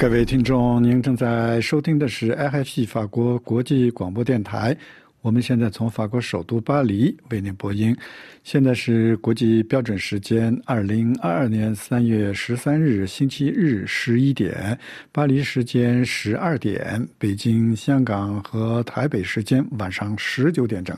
[0.00, 4.74] 各位听众，您正在收听的是 IFP 法国国际广播电台。
[5.20, 7.94] 我们现在从法国首都巴黎为您播音。
[8.42, 14.78] 现在是国际标准时间二零二二年三月十三日星期日十一点，
[15.12, 20.96] 巴黎时间十二点，北京、香港和台北时间晚上十九点整。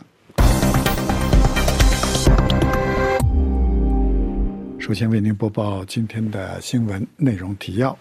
[4.79, 7.98] 首先为您播报今天的新闻内容提要。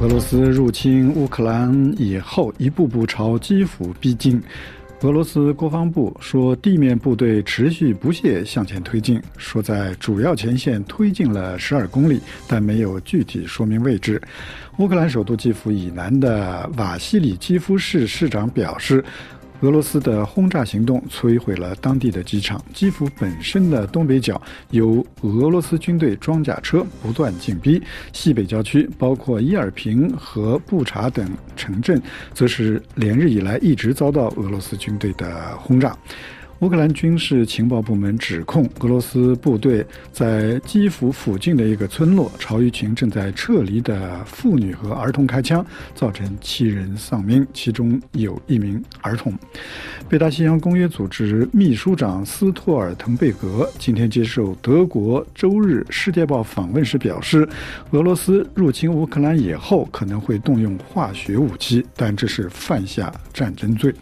[0.00, 4.42] 俄罗斯入侵乌克兰以后，一步步朝基辅逼近。
[5.02, 12.18] 俄罗斯国防部说，地面部队持续不懈向前推进，说在主要前线推进了十二公里，
[12.48, 14.18] 但没有具体说明位置。
[14.78, 19.04] 乌克兰首都基辅以南的瓦西里基夫市市长表示。
[19.60, 22.62] 俄罗斯的轰炸行动摧毁了当地的机场。
[22.72, 32.00] 基辅本身的东北角由俄罗斯军队装甲车不断进逼，西北郊区包括伊尔平和布查等城镇，
[32.32, 35.96] 则是连日以来一直遭到俄罗斯军队的轰炸。
[36.60, 49.32] 乌克兰军事情报部门指控俄罗斯部队在基辅附近的一个村落朝一群正在撤离的妇女和儿童开枪，造成七人丧命，其中有一名儿童。
[50.06, 57.48] 北大西洋公约组织秘书长斯托尔滕贝格今天接受德国《周日世界报》访问时表示，
[57.92, 63.94] 俄罗斯入侵乌克兰以后可能会动用化学武器，但这是犯下战争罪。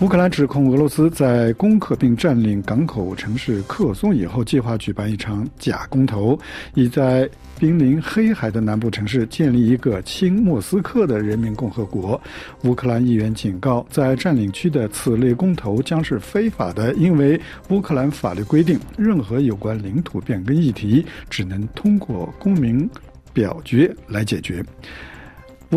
[0.00, 6.38] 乌克兰指控俄罗斯在攻克并占领港口城市克松以后，计划举办一场假公投，
[6.74, 7.26] 以在
[7.58, 12.20] 濒临黑海的南部城市建立一个亲莫斯科的人民共和国。
[12.64, 22.86] 乌克兰议员警告，在占领区的此类公投将是非法的，因为乌克兰法律规定，任何有关领土变更议题只能通过公民
[23.32, 24.62] 表决来解决。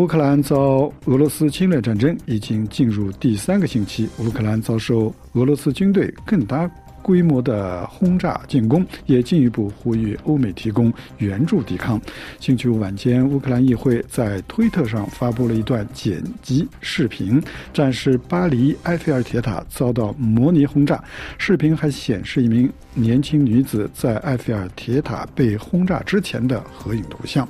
[0.00, 6.66] 乌克兰遭俄罗斯侵略战争已经进入第三个星期，乌克兰遭受俄罗斯军队更大
[7.02, 12.00] 规模的轰炸进攻，也进一步呼吁欧美提供援助抵抗。
[12.38, 17.38] 星期五晚间，乌克兰议会在推特上发布了一段剪辑视频，
[17.74, 21.04] 展示巴黎埃菲尔铁塔遭到模拟轰炸。
[21.36, 27.46] 视频还显示一名年轻女子在埃菲尔铁塔被轰炸之前的合影图像。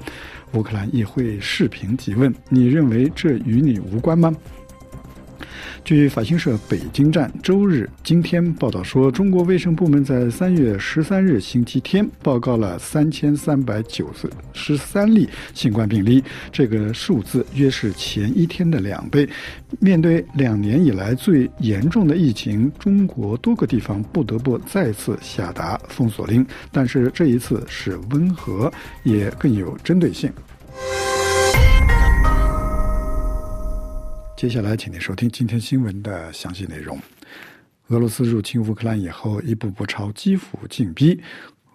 [0.52, 4.34] 乌克兰议会视频提问：“你认为这与你无关吗？”
[5.84, 14.10] 据法新社北京站周日今天报道说，中国卫生部门在三月十三日星期天报告了三千三百九
[14.52, 16.22] 十三例新冠病例，
[16.52, 19.28] 这个数字约是前一天的两倍。
[19.78, 28.72] 面对两年以来最严重的疫情，中国多个地方不得不再次下达封锁令，但是这一次是温和，
[29.02, 30.30] 也更有针对性。
[34.40, 36.98] 接下来，请您收听今天新闻的详细内容。
[37.88, 41.20] 俄罗斯入侵乌克兰以后，一步步朝基辅进逼。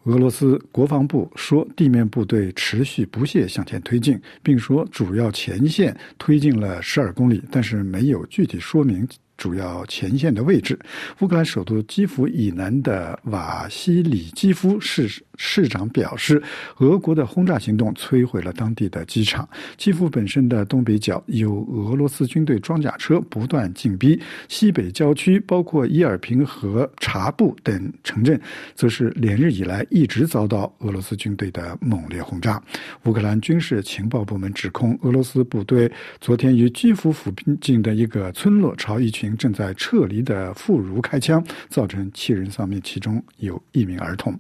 [0.05, 9.07] 俄罗斯国防部说，地面部队持续不懈向前推进，并说主要前线推进了十二公里，但是没有具体说明。
[9.37, 10.79] 主要前线的位置，
[11.19, 16.41] 乌克兰首都基辅以南的瓦西里基夫市市长表示，
[16.77, 19.47] 俄国的轰炸行动摧毁了当地的机场。
[19.77, 28.39] 基辅本身的东北角有俄罗斯军队装甲车不断进逼，西北郊区包括伊尔平和察布等城镇，
[28.73, 32.61] 则是连日以来一直遭到俄罗斯军队的猛烈轰炸。
[33.03, 37.31] 乌克兰军事情报部门指控，俄罗斯部队昨天于基辅附
[37.61, 39.35] 近的一个村落朝一群。
[39.35, 44.33] 正在撤离的妇孺开枪，造成七人丧命，其中有一名儿童。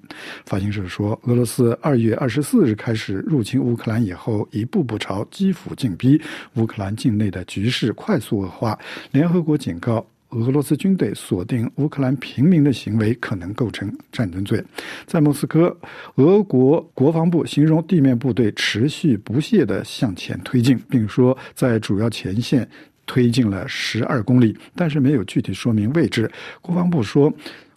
[0.45, 6.21] 法新社说，俄罗斯二月二十四日开始入侵乌克兰以后，一步步朝基辅进逼，
[6.55, 8.77] 乌克兰境内的局势快速恶化。
[9.11, 14.63] 联合国警告，俄罗斯军队锁定乌克兰平民的行为可能构成战争罪。
[15.05, 15.77] 在莫斯科，
[16.15, 22.67] 俄国国防部形容地面部队持续不懈地向前推进，并说在主要前线。
[23.07, 26.27] 推进了十二公里，但是没有具体说明位置。
[26.59, 27.31] 国防部说，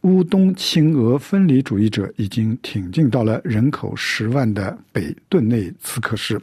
[0.09, 6.41] 乌东亲俄分离主义者已经挺进到了人口十万的北顿内茨克市。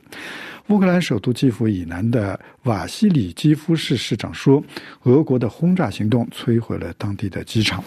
[0.69, 4.63] 乌克兰首都基辅以南的瓦西里基夫市市长说，
[5.03, 7.83] 俄国的轰炸行动摧毁了当地的机场。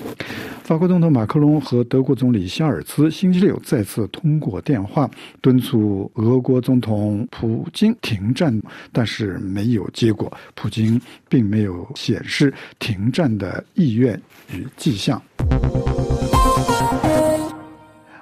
[0.63, 5.11] 法国总统马克龙和德国总理肖尔茨星期六再次通过电话
[5.41, 8.57] 敦促俄国总统普京停战，
[8.93, 10.33] 但是没有结果。
[10.55, 14.21] 普京并没有显示停战的意愿
[14.55, 15.21] 与迹象。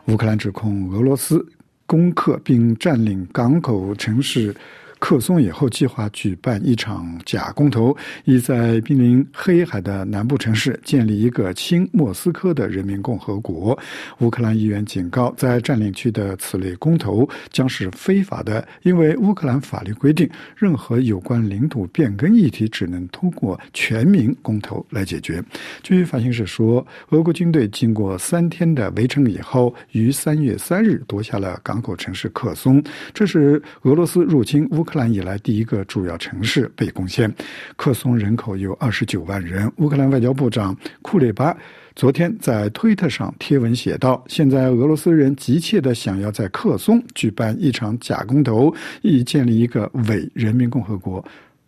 [0.07, 1.47] 乌克兰指控俄罗斯。
[1.87, 4.55] 攻克并占领港口城市。
[5.09, 13.79] 克松以后，计划举办一场假公投，意在濒临黑海的南部城市建立一个亲莫斯科的人民共和国。
[14.19, 25.41] 乌克兰议员警告，在占领区的此类公投将是非法的，因为乌克兰法律规定，任何有关领土变更议题只能通过全民公投来解决。
[25.85, 32.83] 据法新社说，俄国军队经过三天的围城以后，于三月三日夺下了港口城市克松，
[33.15, 34.83] 这是俄罗斯入侵乌。
[34.83, 37.31] 克兰克兰以来第一个主要城市被攻陷，
[37.77, 39.71] 克松人口有二十九万人。
[39.77, 41.55] 乌克兰外交部长库列巴
[41.95, 51.23] 昨天在推特上贴文写道：“现在俄罗斯人急切的想要在克松举办一场假公投，以建立一个伪人民共和国。”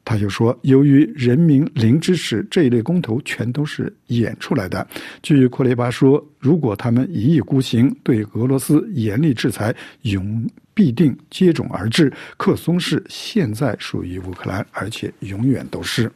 [0.09, 4.89] 他就说：“由于人民零支持，这一类公投全都是演出来的。”
[5.23, 12.11] 据库雷巴说：“如果他们一意孤行，对俄罗斯严厉制裁，永必定接踵而至。
[12.39, 16.11] 克松市现在属于乌克兰，而且永远都是。”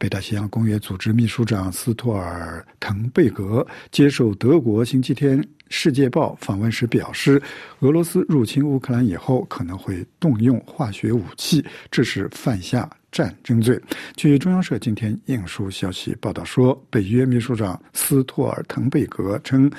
[0.00, 5.38] 北大西洋公约组织秘书长斯托尔滕贝格接受德国星期天
[5.68, 7.40] 《世界报》访问时表示，
[7.80, 13.78] 俄罗斯入侵乌克兰以后可能会动用化学武器，这是犯下战争罪。
[14.16, 19.70] 据中央社今天引述消息报道说，北约秘书长斯托尔滕贝格称。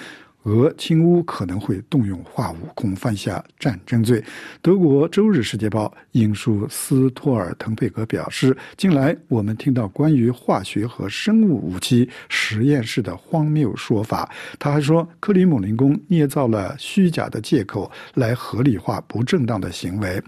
[0.44, 4.24] 俄侵乌可能会动用化武，恐犯下战争罪。
[4.60, 14.28] 德国周日《世界报》引述斯托尔滕贝格表示：“近来我们听到关于化学和生物武器实验室的荒谬说法。”
[14.58, 20.20] 他还说，克里姆林宫捏造了虚假的借口来合理化不正当的行为。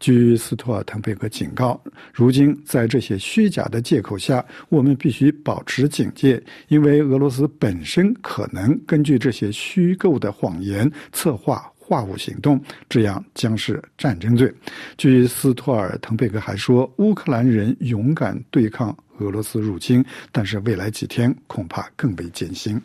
[0.00, 1.80] 据斯托尔滕贝格警告，
[2.12, 9.48] 如今在这些虚假的借口下，我们必须保持警戒，因为俄罗斯本身可能根据这些。
[9.60, 12.58] 虚构的谎言，策划化武行动，
[12.88, 14.50] 这样将是战争罪。
[14.96, 20.02] 据斯托尔滕贝格还说，乌克兰人勇敢对抗俄罗斯入侵，
[20.32, 22.80] 但是未来几天恐怕更为艰辛。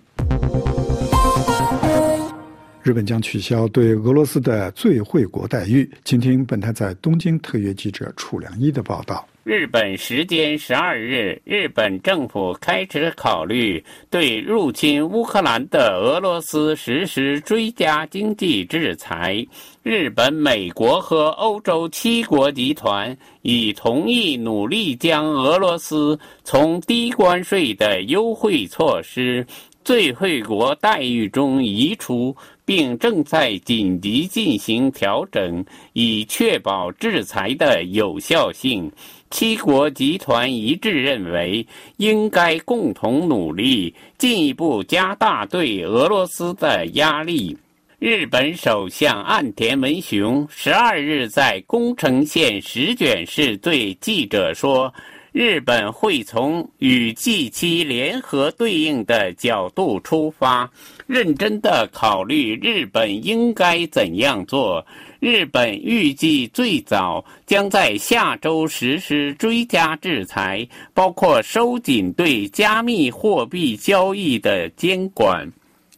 [2.83, 5.89] 日本将取消对俄罗斯的最惠国待遇。
[6.03, 9.25] 请听本台在东京特约记者楚良一的报道。
[9.45, 19.45] 日本时间十二日，日本政府开始考虑对入侵乌克兰的俄罗斯实施追加经济制裁。
[19.83, 29.45] 日本、美国和欧洲七国集团已同意努力将俄罗斯从低关税的优惠措施
[29.85, 35.63] “最惠国待遇”中移除，并正在紧急进行调整，
[35.93, 38.91] 以确保制裁的有效性。
[39.35, 41.67] 七国集团一致认为，
[41.97, 47.57] 应该共同努力，进一步加大对俄罗斯的压力。
[47.99, 54.93] 日本首相岸田文雄十二日在宫城县石卷市对记者说
[55.33, 60.71] ：“日本会从与 G7 联合对应的角度出发，
[61.07, 64.87] 认真的考虑日本应该怎样做。”
[65.19, 75.51] 日本预计最早将在下周实施追加制裁，包括收紧对加密货币交易的监管。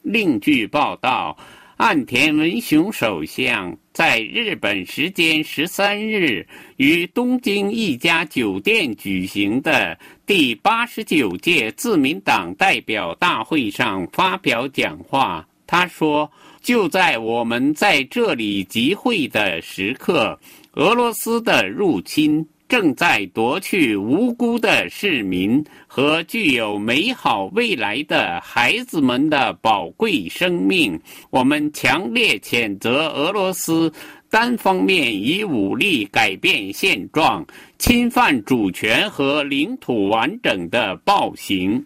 [0.04, 1.38] 另据报道，
[1.78, 6.48] 岸田文雄首相在日本时间十三日
[6.78, 15.46] 于东京一家酒店举行的第八十九届自民党代表大会上发表讲话。
[15.66, 16.32] 他说。
[16.68, 20.38] 就在我们在这里集会的时刻，
[20.74, 31.00] 俄罗斯的入侵正在夺去无辜的市民和具有美好未来的孩子们的宝贵生命。
[31.30, 33.90] 我们强烈谴责俄罗斯
[34.30, 37.48] 单方面以武力改变现状、
[37.80, 41.86] 侵犯主权和领土完整的暴行。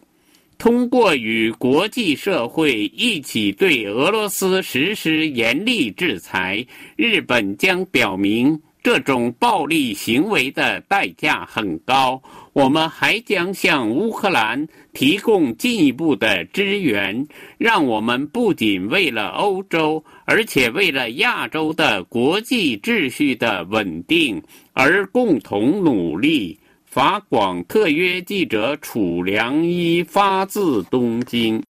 [0.61, 6.63] 通过与国际社会一起对俄罗斯实施严厉制裁，
[6.95, 12.21] 日本将表明这种暴力行为的代价很高。
[12.53, 17.25] 我们还将向乌克兰提供进一步的支援，
[17.57, 24.39] 让我们不仅为了欧洲，而且为了亚洲的国际秩序的稳定
[24.73, 26.55] 而共同努力。
[26.91, 31.63] 法广特约记者楚良一发自东京。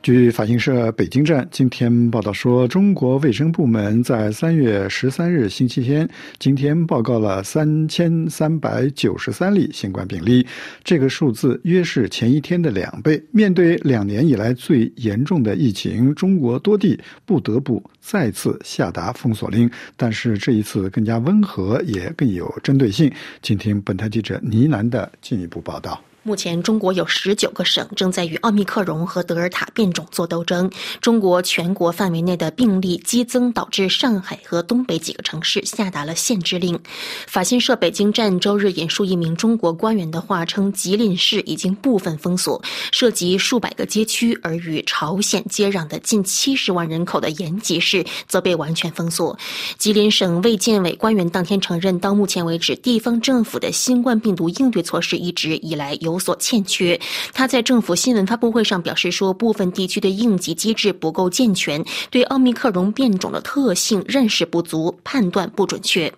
[0.00, 10.46] 据法新社北京站今天报道说，中国卫生部门在三月十三日星期天今天报告了三千三百九十三例新冠病例，
[10.82, 13.22] 这个数字约是前一天的两倍。
[13.32, 23.12] 面对两年以来最严重的疫情，中国多地不得不再次下达封锁令，但是这一次更加温和，也更有针对性。
[23.42, 26.02] 请听本台记者倪楠的进一步报道。
[26.28, 30.70] 目前，中国有十九个省正在与奥密克戎和德尔塔变种做斗争。
[31.00, 36.78] 中国全国范围内的病例激增，导致上海和东北几个城市下达了限制令。
[37.26, 49.34] 法新社北京站周日引述一名中国官员的话称，吉林市已经部分封锁，涉及数百个街区；而与朝鲜接壤的近七十万人口的延吉市则被完全封锁。
[49.78, 56.17] 吉林省卫健委官员当天承认，到目前为止，地方政府的新冠病毒应对措施一直以来有。
[56.18, 56.98] 有所欠缺。
[57.32, 66.12] 他在政府新闻发布会上表示说，部分地区的应急机制不够健全，对奥密克戎变种的特性认识不足，判断不准确。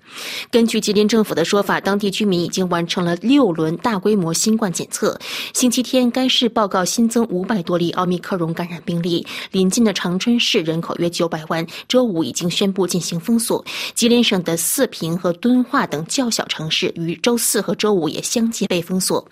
[0.51, 5.19] 根据吉林政府的说法，当地居民已经完成了六轮大规模新冠检测。
[5.53, 9.27] 星期天，该市报告新增五百多例奥密克戎感染病例。
[9.51, 13.63] 临近的长春市人口约九百万，周五已经宣布进行封锁。
[13.95, 19.27] 吉林省的四平和敦化等较小城市于周四和周五也相继被封锁。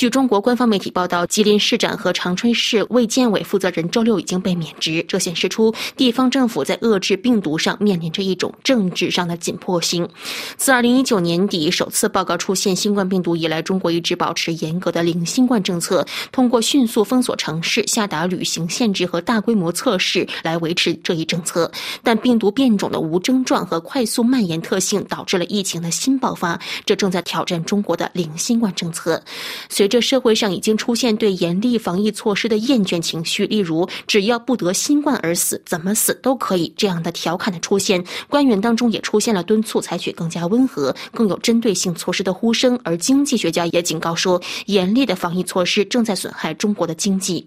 [0.00, 10.08] 据中国官方媒体报道，吉林市长和长春市卫健委负责人周六已经被免职，这显示出地方政府在遏制病毒上面临着一种政治上的紧迫性。
[10.56, 16.02] 自2019年底首次报告出现新冠病毒以来，中国一直保持严格的零新冠政策，
[16.32, 21.70] 通过迅速封锁城市、下达旅行限制和大规模测试来维持这一政策。
[22.02, 29.22] 但病毒变种的无症状和快速蔓延特性导致了疫情的新爆发，这正在挑战中国的零新冠政策。
[29.68, 38.02] 随着社会上已经出现对严厉防疫措施的厌倦情绪，例如“只要不得新冠而死，怎么死都可以”这样的调侃的出现。
[38.28, 42.78] 官员当中也出现了敦促采取更加温和、更有针对性措施的呼声。
[42.84, 47.44] 而经济学家也警告说，严厉的防疫措施正在损害中国的经济。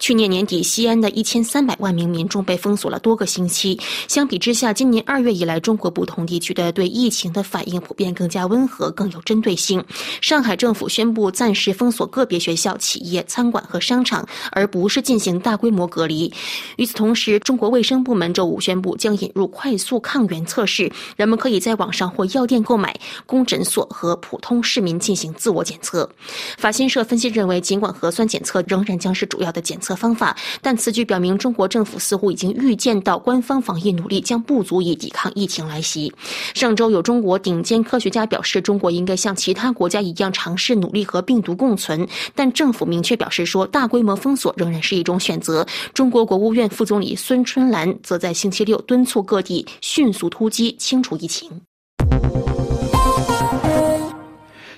[0.00, 3.78] 去年年底，西安的一千三百万名民众被封锁了多个星期。
[4.08, 9.82] 相比之下，今年二月以来，中国不同地区的对疫情的反应普遍更加温和、更有针对性。
[10.20, 11.83] 上海政府宣布暂时封。
[11.84, 16.32] 封锁个别学校、企业、餐馆和商场，而不是进行大规模隔离。
[16.76, 26.08] 与此同时，中国卫生部门周五宣布将引入快速抗原测试，人们可以在网上或药店购买，供诊所和普通市民进行自我检测。
[26.56, 36.10] 法新社分析认为，尽管核酸检测仍然将是主要的检测方法，但此举表明中国政府似乎已经预见到官方防疫努力将不足以抵抗疫情来袭。
[36.54, 42.06] 上周有中国顶尖科学家表示，中国应该像其他国家一样尝试努力和病毒共存。
[42.34, 45.66] 但政府明确表示说，大规模封锁仍然是一种选择。
[45.92, 51.50] 中国国务院副总理孙春兰则在星期六敦促各地迅速突击清除疫情。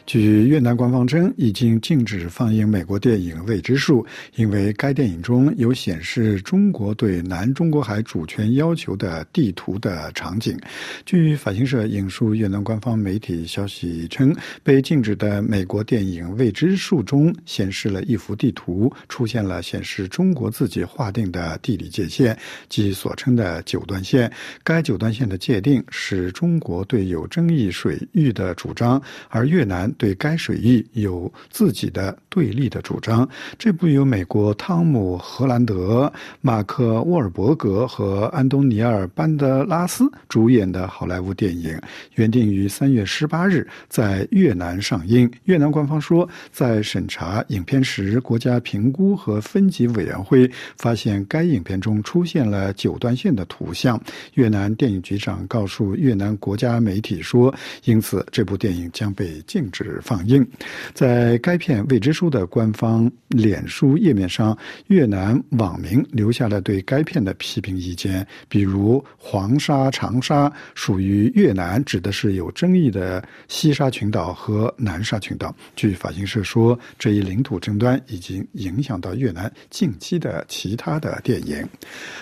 [0.06, 4.04] 据越南官方称，已经禁止放映美国电影《未知数》，
[4.36, 10.56] 因为该电影中有显示中国对南中国海主权要求的地图的场景。
[11.04, 14.32] 据法新社引述越南官方媒体消息称，
[14.62, 24.32] 被禁止的美国电影《未知数》中显示了一幅地图，出现了显示中国自己划定的地理界限，即所称的九段线。
[24.62, 29.92] 该九段线的界定是中国对有争议水域的主张，而越南。
[29.98, 33.28] 对该水域有自己的对立的主张。
[33.58, 41.78] 这部由美国汤姆·荷兰德、马克·沃尔伯格和安东尼尔·班德拉斯主演的好莱坞电影，
[42.14, 45.30] 原定于三月十八日在越南上映。
[45.44, 54.00] 越南官方说，在审查影片时，国家评估和分级委员会发现该影片中出现了九段线的图像。
[54.34, 59.85] 越南电影局长告诉越南国家媒体说，因此这部电影将被禁止。
[60.02, 60.44] 放映，
[60.92, 64.56] 在该片未知书的官方脸书页面上，
[64.88, 75.54] 越南网民留下了对该片的批评意见，比如“黄沙、长沙属于越南”，指的是有争议的西沙群岛和南沙群岛。
[75.76, 81.64] 据法新社说，这一领土争端已经影响到越南近期的其他的电影。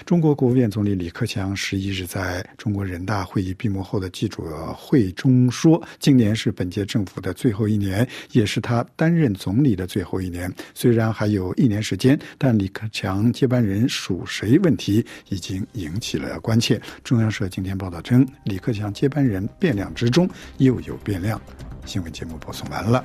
[0.05, 4.43] 中国国务院总理李克强十一日在中国人大会议闭幕后的记者
[4.77, 16.81] 会中说：“今年是本届政府的最。”后一年也是他担任总理的最后一年，虽然还有一年时间，但李克强接班人属谁问题已经引起了关切。
[17.03, 21.41] 中央社今天报道称，李克强接班人变量之中又有变量。
[21.87, 23.05] 新闻节目播送完了。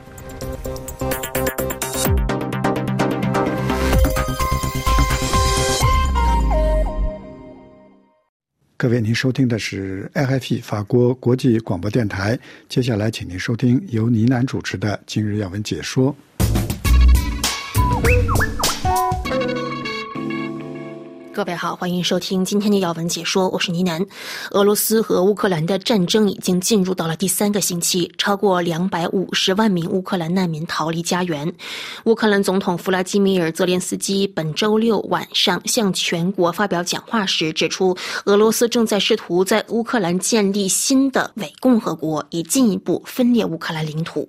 [8.82, 12.40] 各位，您收听的是 IFP 法国国际广播电台。
[12.70, 16.14] 接下来，请您收听由倪楠主持的《今日要闻解说》。
[21.40, 24.06] 各位好，欢迎收听今天的要闻解说，我是倪楠。
[24.52, 31.50] 俄罗斯和乌克兰的战争已经进入到了第三个星期，超过两百五十万名乌克兰难民逃离家园。
[32.04, 44.28] 乌克兰总统弗拉基米尔·泽连斯基本周六晚上向全国发表讲话时指出，俄罗斯正在试图在乌克兰建立新的伪共和国，以进一步分裂乌克兰领土。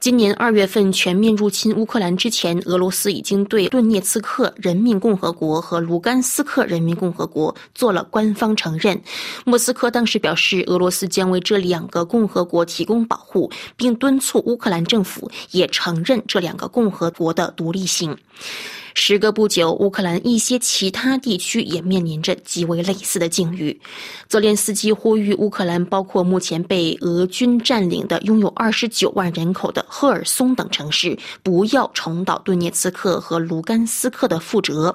[0.00, 9.02] 今年二月份全面入侵乌克兰之前，俄罗斯已经对顿涅茨克人民共和国和卢甘斯克人民共和国做了官方承认。
[9.44, 18.16] 莫斯科当时表示，俄罗斯将为这两个共和国提供保护，并敦促乌克兰政府也承认这两个共和国的独立性。
[19.00, 23.80] 时隔不久，乌克兰一些其他地区也面临着极为类似的境遇。
[24.26, 34.94] 泽连斯基呼吁乌克兰，包括目前被俄军占领的、拥有二十九万人口的赫尔松等城市，不要重蹈顿涅茨克和卢甘斯克的覆辙。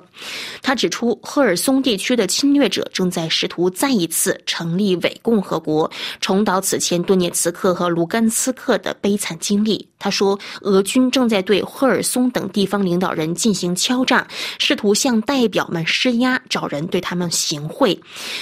[0.62, 9.88] 他指出，赫尔松地区的侵略者正在试图再一次成立伪共和国，重蹈此前顿涅茨克和卢甘斯克的悲惨经历。
[10.03, 14.27] 他说，俄军正在对赫尔松等地方领导人进行敲诈，
[14.60, 17.98] 试图向代表们施压，找人对他们行贿。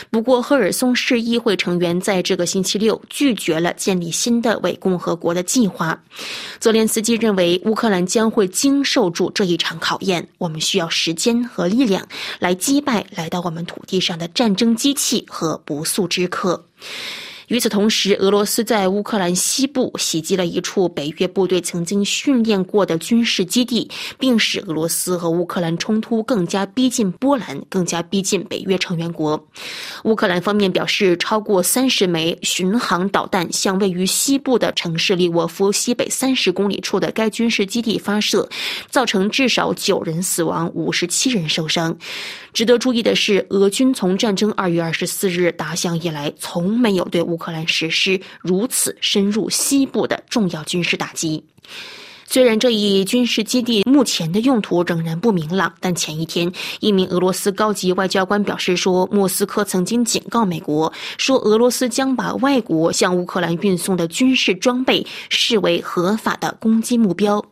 [0.09, 5.95] 不过，赫尔松市议会成员在这个星期六拒绝了建立新的伪共和国的计划。
[6.57, 10.27] 泽连斯基认为，乌克兰将会经受住这一场考验。
[10.39, 12.03] 我们需要时间和力量
[12.39, 16.65] 来击败来到我们土地上的战争机器和不速之客。
[17.51, 29.45] 与此同时，俄罗斯在乌克兰西部袭击了一处北约部队曾经训练过的军事基地，并使俄罗斯和乌克兰冲突更加逼近波兰，更加逼近北约成员国。
[30.03, 38.47] 乌克兰方面表示，超过三十枚巡航导弹向位于西部的城市利沃夫西北三十公里处的该军事基地发射，
[38.89, 41.95] 造成至少九人死亡，五十七人受伤。
[42.53, 51.43] 值得注意的是，俄军从战争二月二十四日打响以来，从没有对乌克兰实施如此深入西部的重要军事打击。
[52.33, 67.43] 虽然这一军事基地目前的用途仍然不明朗，但前一天，一名俄罗斯高级外交官表示说，莫斯科曾经警告美国，说俄罗斯将把外国向乌克兰运送的军事装备视为合法的攻击目标。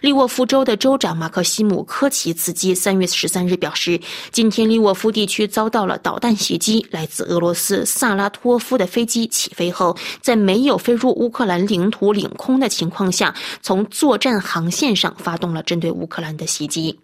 [0.00, 3.98] 利沃夫州的州长马克西姆科奇茨基三月十三日表示，
[4.30, 6.86] 今天利沃夫地区遭到了导弹袭击。
[6.90, 16.98] 来自俄罗斯萨拉托夫的飞机起飞后，在没有飞入乌克兰领土领空的情况下，从作战航线上发动了针对乌克兰的袭击。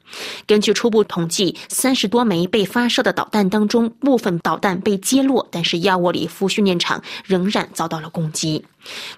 [0.47, 8.63] 根据初步统计，三十多枚被发射的导弹当中，部分导弹被击落，但是亚沃里夫训练场仍然遭到了攻击。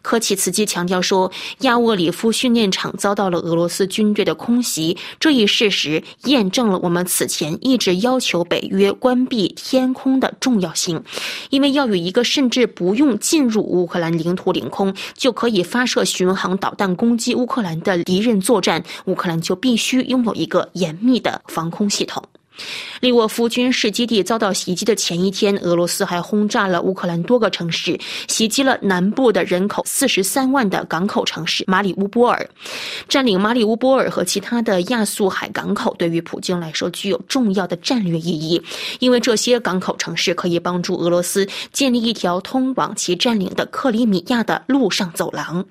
[0.02, 11.02] 科奇茨基强调说，亚沃里夫训练场遭到了俄罗斯军队的空袭，这一事实验证了我们此前一直要求北约关闭天空的重要性。
[11.50, 22.22] 因为要与一个甚至不用进入乌克兰领土领空就可以发射巡航导弹攻击乌克兰的敌人作战，乌克兰就必须拥有一个严密的防空系统。
[23.00, 32.48] 利沃夫军事基地遭到袭击的前一天，俄罗斯还轰炸了乌克兰多个城市，袭击了南部的人口四十三万的港口城市马里乌波尔。
[33.08, 38.62] 占领马里乌波尔和其他的亚速海港口，对于普京来说具有重要的战略意义，
[39.00, 45.64] 因为这些港口城市可以帮助俄罗斯建立一条通往其占领的克里米亚的陆上走廊。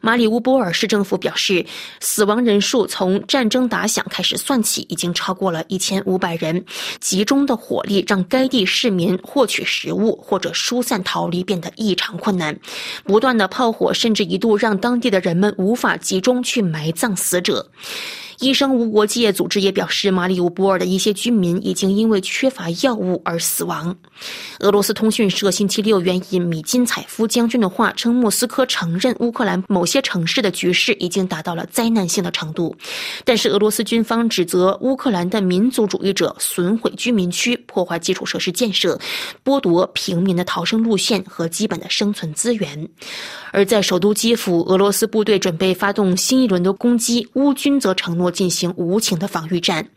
[0.00, 1.66] 马里乌波尔市政府表示，
[2.00, 6.64] 死亡人数从战争打响开始算起，已经超过了一千五百人。
[7.00, 12.56] 集中的火力让该地市民获取食物或者疏散逃离变得异常困难。
[13.04, 17.68] 不断的炮火甚至一度让当地的人们无法集中去埋葬死者。
[18.40, 23.96] 医生无国界组织也表示，马里乌波尔的一些居民已经因为缺乏药物而死亡。
[24.60, 32.76] 俄罗斯通讯社星期六援引米金采夫将军的话称，莫斯科承认乌克兰某些城市的局势已经达到了灾难性的程度，
[33.24, 38.96] 但是俄罗斯军方指责乌克兰的民族主义者损毁居民区、破坏基础设施建设、
[39.44, 42.88] 剥夺平民的逃生路线和基本的生存资源。
[43.50, 49.88] 而在首都基辅，俄罗斯部队准备发动新一轮的攻击，乌军则承诺进行无情的防御战。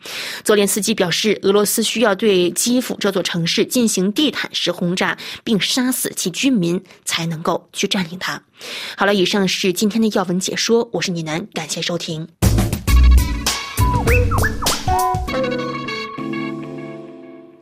[0.43, 8.41] 泽连斯基表示，俄罗斯需要对基辅这座城市进行地毯式轰炸，并杀死其居民，才能够去占领它。
[8.95, 12.27] 好了，以上是今天的要闻解说，我是倪楠，感谢收听。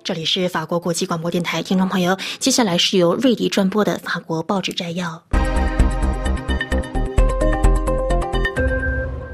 [0.04, 5.24] 这里是法国国际广播电台，听众朋友，接下来是由瑞迪专播的法国报纸摘要。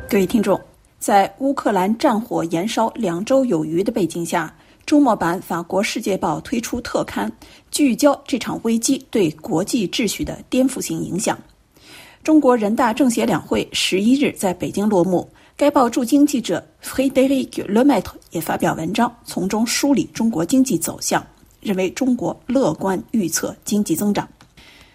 [0.10, 0.60] 各位听众，
[0.99, 4.53] 在乌克兰战火延烧两周有余的背景下，
[4.86, 7.31] 周末版《法国世界报》推出特刊，
[7.69, 11.38] 聚焦这场危机对国际秩序的颠覆性影响。
[12.23, 15.27] 中国人大政协两会十一日在北京落幕。
[15.58, 21.25] 该报驻京记者 Frédéric Lemaitre 也发表文章，从中梳理中国经济走向，
[21.62, 24.27] 认为中国乐观预测经济增长。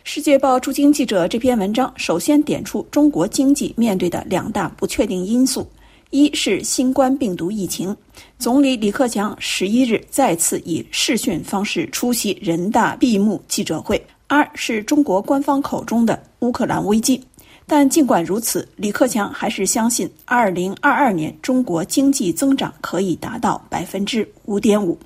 [0.04, 5.66] 世界报驻京记者这篇文章首先点出中国经济面对的两大不确定因素：
[6.10, 7.96] 一是新冠病毒疫情，
[8.36, 13.96] 总理李克强十一日再次以视讯方式出席人大闭幕记者会；
[14.26, 17.22] 二是中国官方口中的乌克兰危机。
[17.64, 24.98] 但尽管如此，李克强还是相信，二零二二年中国经济增长可以达到百分之五点五。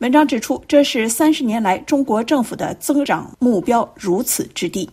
[0.00, 4.86] 文章指出，这是三十年来中国政府的增长目标如此之低，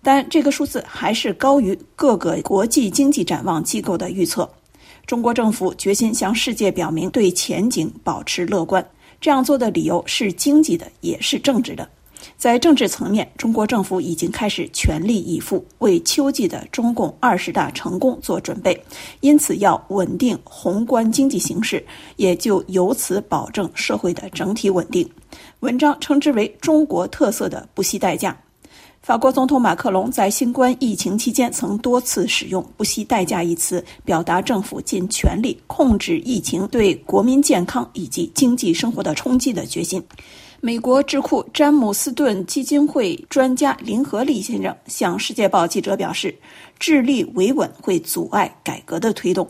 [0.00, 4.48] 但这个数字还是高于各个国际经济展望机构的预测。
[5.06, 8.84] 中国政府决心向世界表明对前景保持乐观，
[9.20, 11.88] 这样做的理由是经济的，也是政治的。
[12.36, 18.76] 在政治层面，中国政府已经开始全力以赴为秋季的中共二十大成功做准备，
[19.20, 21.84] 因此要稳定宏观经济形势，
[22.16, 25.08] 也就由此保证社会的整体稳定。
[25.60, 28.36] 文章称之为中国特色的不惜代价。
[29.06, 40.02] 法国总统马克龙在新冠疫情期间曾多次使用“不惜代价”一词，表达政府尽全力控制疫情对国民健康以及经济生活的冲击的决心。
[40.60, 46.36] 美国智库詹姆斯顿基金会专家林和利先生向《世界报》记者表示
[46.80, 49.48] ：“智力维稳会阻碍改革的推动。”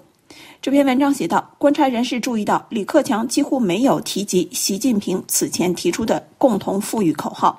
[0.66, 7.56] 这篇文章写道：“观察人士注意到，李克强几乎没有提及习近平此前提出的共同富裕口号，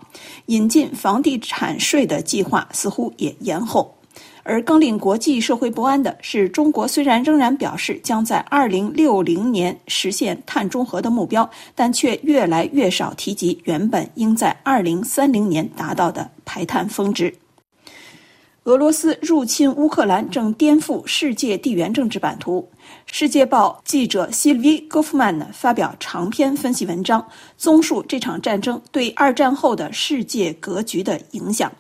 [0.48, 3.96] 引进房地产税的计划似乎也延后。”
[4.44, 17.34] 而更令国际社会不安的是，中国虽然仍然表示将在二零六零年实现碳中和的目标，但却越来越少提及原本应在二零三零年达到的排碳峰值。
[18.66, 22.68] 俄罗斯入侵乌克兰正颠覆世界地缘政治版图。
[23.10, 27.26] 《世界报》记者西利·戈夫曼呢发表长篇分析文章，
[27.58, 31.72] 综述这场战争对二战后的世界格局的影响。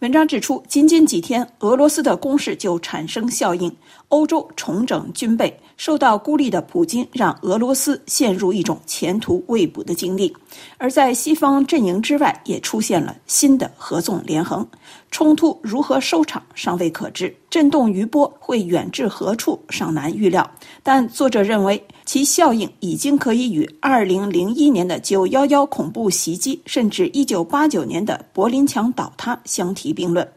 [0.00, 3.74] 文章指出，仅仅几天，俄罗斯的攻势就产生效应。
[4.08, 10.36] 欧洲重整军备，受到孤立的普京让俄罗斯陷入一种前途未卜的境地。
[10.76, 14.66] 而在西方阵营之外，也出现了新的合纵连横。
[15.10, 20.50] 冲突如何收场尚未可知，震动余波会远至何处尚难预料。
[20.82, 30.28] 但作者认为，其效应已经可以与2001年的911恐怖袭击，甚至1989年的柏林墙倒塌相提并论。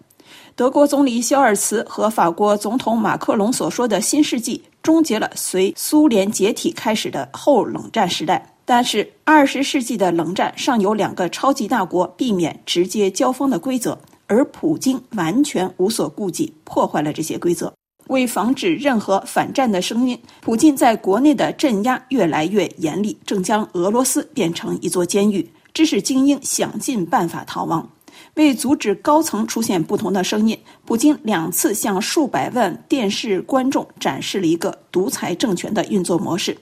[0.55, 8.53] 德国总理肖尔茨和法国总统马克龙所说的新世纪，终结了随苏联解体开始的后冷战时代。
[8.63, 13.97] 但是，二十世纪的冷战尚有两个超级大国避免直接交锋的规则。
[14.27, 17.73] 而普京完全无所顾忌，破坏了这些规则。
[18.07, 27.89] 为防止任何反战的声音，普京在国内的镇压越来越严厉，正将俄罗斯变成一座监狱，知识精英想尽办法逃亡。
[28.35, 36.57] 为阻止高层出现不同的声音，普京两次向数百万电视观众展示了一个独裁政权的运作模式。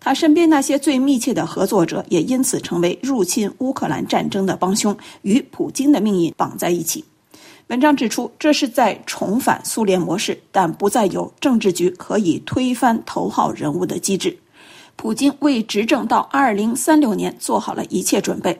[0.00, 7.04] 他身边那些最密切的合作者也因此成为入侵乌克兰战争的帮凶，与普京的命运绑在一起。
[7.66, 14.38] 文章指出，这是在重返苏联模式，但不再有政治局可以推翻头号人物的机制。
[14.96, 18.58] 普京为执政到二零三六年做好了一切准备，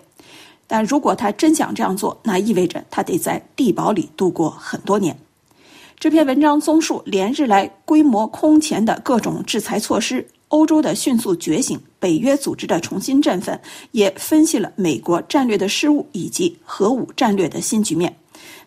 [0.66, 5.18] 但如果他真想这样做，那意味着他得在地堡里度过很多年。
[5.98, 10.28] 这篇文章综述连日来规模空前的各种制裁措施。
[10.48, 13.60] 欧洲的迅速觉醒，北约组织的重新振奋，
[13.92, 18.16] 也分析了美国战略的失误以及核武战略的新局面。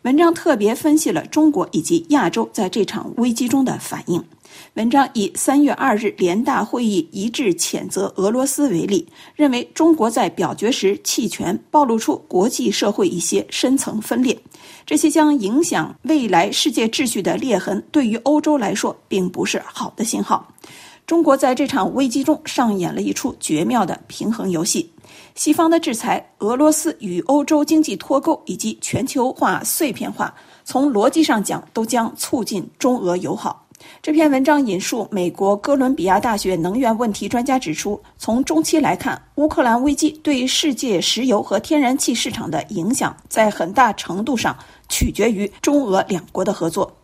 [0.03, 4.23] 文章特别分析了中国以及亚洲在这场危机中的反应。
[4.73, 14.37] 文章以三月二日联大会议一致谴责俄罗斯为例，认为中国在表决时弃权，暴露出国际社会一些深层分裂，
[14.85, 20.53] 这些将影响未来世界秩序的裂痕，对于欧洲来说并不是好的信号。
[21.05, 24.91] 中国在这场危机中上演了一出绝妙的平衡游戏。
[25.35, 30.33] 西方的制裁、俄罗斯与欧洲经济脱钩以及全球化碎片化，
[30.63, 33.65] 从逻辑上讲都将促进中俄友好。
[34.01, 44.55] 这篇文章引述美国哥伦比亚大学能源问题专家指出，从中期来看，乌克兰危机对世界石油和天然气市场的影响，在很大程度上
[44.87, 46.95] 取决于中俄两国的合作。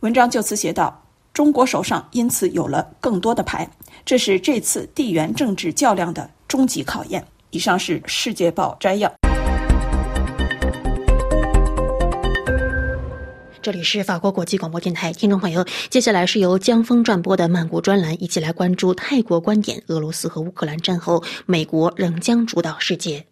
[0.00, 1.02] 文章就此写道
[1.38, 3.70] ：“中国手上因此有了更多的牌，
[4.04, 9.08] 这是这次地缘政治较量的终极考验。”以上是《世界报》摘要。
[13.62, 23.24] 这里是法国国际广播电台，听众朋友，接下来是由江峰转播的曼谷专栏，一起来关注泰国观点：俄罗斯和乌克兰战后，美国仍将主导世界。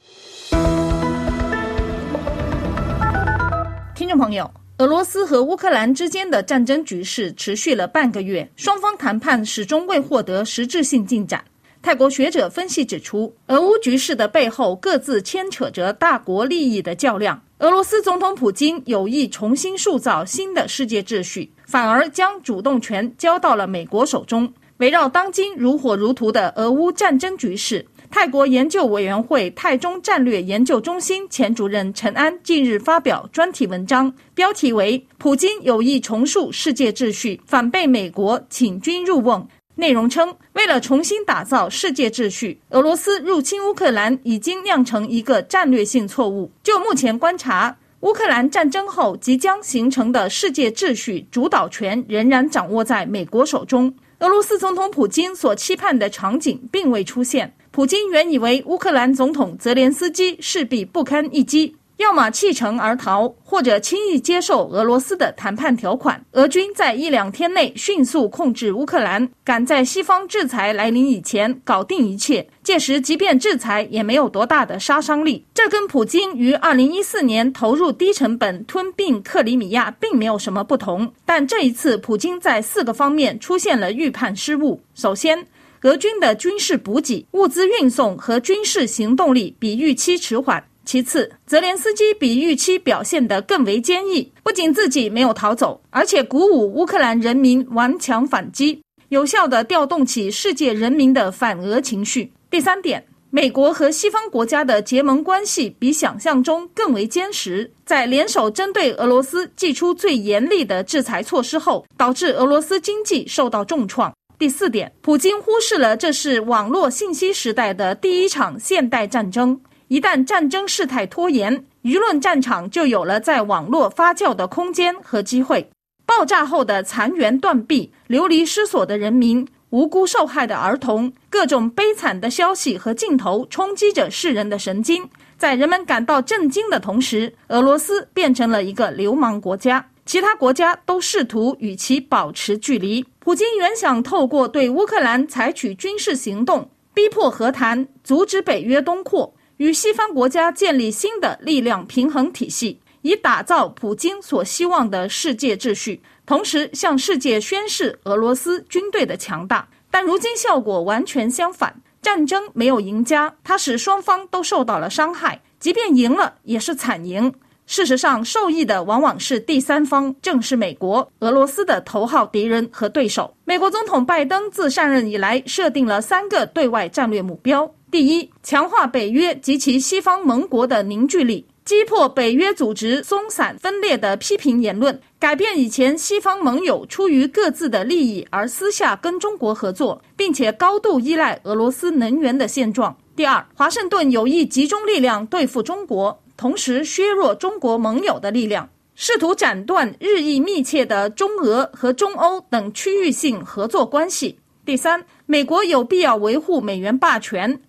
[3.97, 11.43] 听众朋友，俄罗斯和乌克兰之间的战争局势持续了半个月，双方谈判始终未获得实质性进展。
[11.81, 17.43] 泰国学者分析指出，俄乌局势的背后各自牵扯着大国利益的较量。
[17.61, 24.53] 俄罗斯总统普京有意重新塑造新的世界秩序，反而将主动权交到了美国手中。
[24.77, 39.41] 围绕当今如火如荼的俄乌战争局势，泰国研究委员会泰中战略研究中心前主任陈安近日发表专题文章，标题为《普京有意重塑世界秩序，反被美国请君入瓮》。
[39.75, 46.51] 内容称，为了重新打造世界秩序，俄罗斯入侵乌克兰已经酿成一个战略性错误。
[46.63, 53.95] 就目前观察，乌克兰战争后即将形成的世界秩序主导权仍然掌握在美国手中。
[54.21, 57.55] 俄罗斯总统普京所期盼的场景并未出现。
[57.77, 61.77] 普京原以为乌克兰总统泽连斯基势必不堪一击。
[61.99, 66.25] 要么弃城而逃，或者轻易接受俄罗斯的谈判条款。
[66.33, 72.49] 俄军在一两天内迅速控制乌克兰，赶在西方制裁来临以前搞定一切。
[72.63, 75.45] 届时，即便制裁也没有多大的杀伤力。
[75.53, 81.13] 这跟普京于二零一四年投入低成本吞并克里米亚并没有什么不同。
[81.27, 84.81] 但这一次，普京在四个方面出现了预判失误。
[84.95, 85.47] 首先，
[85.87, 90.61] 俄军的军事补给、物资运送和军事行动力比预期迟缓。
[90.85, 102.33] 其次，泽连斯基比预期表现得更为坚毅，不仅自己没有逃走，而且鼓舞乌克兰人民顽强反击，有效地调动起世界人民的反俄情绪。
[102.51, 114.13] 第三点，美国和西方国家的结盟关系比想象中更为坚实，在联手针对俄罗斯祭出最严厉的制裁措施后，导致俄罗斯经济受到重创。
[114.39, 119.59] 第四点，普京忽视了这是网络信息时代的第一场现代战争。
[119.89, 125.67] 一旦战争事态拖延，舆论战场就有了在网络发酵的空间和机会。
[126.05, 135.09] 爆炸后的残垣断壁、流离失所的人民、无辜受害的儿童，各种悲惨的消息和镜头冲击着世人的神经。
[135.39, 143.05] 在人们感到震惊的同时，俄罗斯变成了一个流氓国家，其他国家都试图与其保持距离。
[143.19, 149.35] 普京原想透过对乌克兰采取军事行动，逼迫和谈，阻止北约东扩。
[149.57, 159.69] 与西方国家建立新的力量平衡体系，以打造普京所希望的世界秩序，同时向世界宣示俄罗斯军队的强大。
[159.91, 167.33] 但如今效果完全相反，战争没有赢家，它使双方都受到了伤害，即便赢了也是惨赢。
[167.67, 173.35] 事实上，受益的往往是第三方，正是美国、俄罗斯的头号敌人和对手。
[173.45, 177.75] 美国总统拜登自上任以来，设定了三个对外战略目标。
[177.91, 192.97] 第一，强化北约及其西方盟国的凝聚力，击破北约组织松散分裂的批评言论，改变以前西方盟友出于各自的利益而私下跟中国合作，并且高度依赖俄罗斯能源的现状。
[193.17, 204.39] 第二，华盛顿有意集中力量对付中国，同时削弱中国盟友的力量，试图斩断日益密切的中俄和中欧等区域性合作关系。
[204.65, 207.61] 第三，美国有必要维护美元霸权。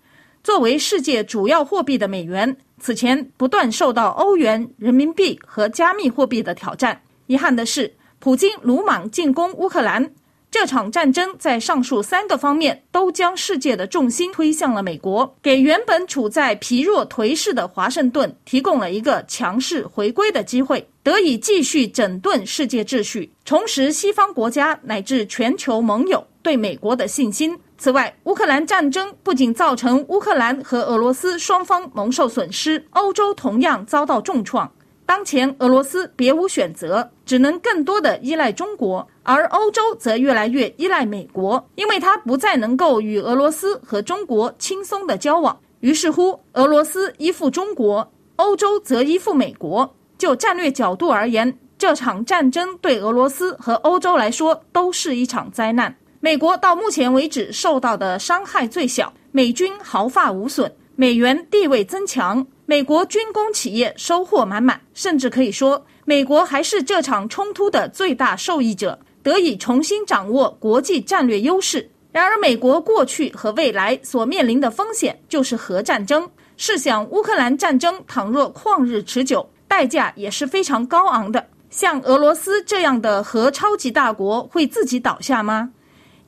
[0.42, 7.00] 作为世界主要货币的美元，此前不断受到欧元、人民币和加密货币的挑战。
[7.26, 10.10] 遗憾的是，普京鲁莽进攻乌克兰，
[10.50, 27.56] 这场战争在上述三个方面都将世界的重心推向了美国，给原本处在疲弱颓势的华盛顿提供了一个强势回归的机会，得以继续整顿世界秩序，重拾西方国家乃至全球盟友对美国的信心。
[27.76, 34.68] 此外，乌克兰战争不仅造成乌克兰和俄罗斯双方蒙受损失，欧洲同样遭到重创。
[35.08, 45.58] 当前，俄罗斯别无选择，只能更多的依赖中国，而欧洲则越来越依赖美国，因为它不再能够与俄罗斯和中国轻松的交往。
[45.80, 49.94] 于是乎，俄罗斯依附中国，欧洲则依附美国。
[50.18, 55.96] 就战略角度而言，这场战争对俄罗斯和欧洲来说都是一场灾难。
[56.20, 71.88] 美国到目前为止受到的伤害最小，美军毫发无损，美元地位增强，美国军工企业收获满满，甚至可以说，美国还是这场冲突的最大受益者，得以重新掌握国际战略优势。
[72.10, 76.28] 然而，美国过去和未来所面临的风险就是核战争。
[76.56, 81.46] 试想，乌克兰战争倘若旷日持久，代价也是非常高昂的。
[81.70, 85.70] 像俄罗斯这样的核超级大国会自己倒下吗？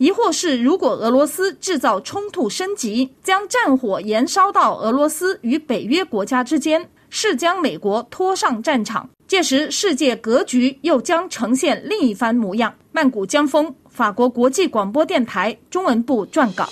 [0.01, 9.07] 疑惑是，如果俄罗斯制造冲突升级，将战火延烧到俄罗斯与北约国家之间，是将美国拖上战场。
[9.29, 12.75] 届时，世界格局又将呈现另一番模样。
[12.93, 16.67] 曼谷江峰，法国国际广播电台中文部撰稿。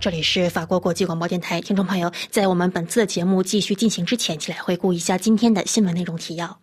[0.00, 6.58] 这里是法国国际广播电台，听众朋友，在我们本次的节目继续进行之前，起来回顾一下今天的新闻内容提要。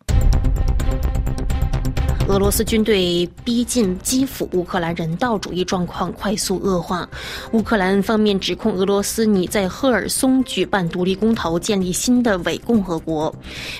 [2.27, 7.07] 俄罗斯军队逼近基辅，乌克兰人道主义状况快速恶化。
[7.53, 13.33] 乌克兰方面指控俄罗斯拟在赫尔松举办独立公投，建立新的伪共和国。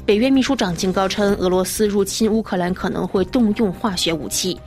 [0.06, 4.58] 北约秘书长警告称，俄罗斯入侵乌克兰可能会动用化学武器。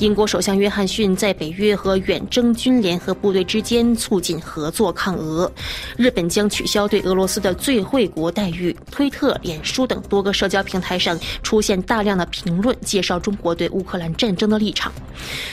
[0.00, 5.50] 英国首相约翰逊在北约和远征军联合部队之间促进合作抗俄。
[5.96, 8.76] 日本将取消对俄罗斯的最惠国待遇。
[8.90, 13.29] 推特、脸书等多个社交平台上出现大量的评论，介绍中。
[13.30, 14.92] 中国对乌克兰战争的立场。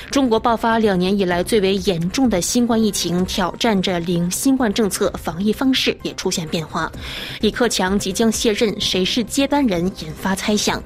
[0.09, 6.91] 中国爆发两年以来最为严重的新冠疫情，挑战着零新冠政策，防疫方式也出现变化。
[7.39, 10.81] 李克强即将卸任，谁是接班人引发猜想。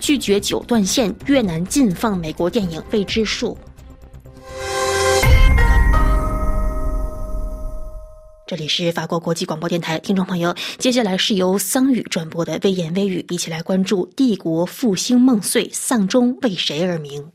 [0.00, 3.56] 拒绝九段线，越南禁放美国电影未知数。
[8.52, 17.32] 这里是法国国际广播电台，听众朋友，接下来是由桑宇转播的微言微语，一起来关注帝国复兴梦碎，丧钟为谁而鸣？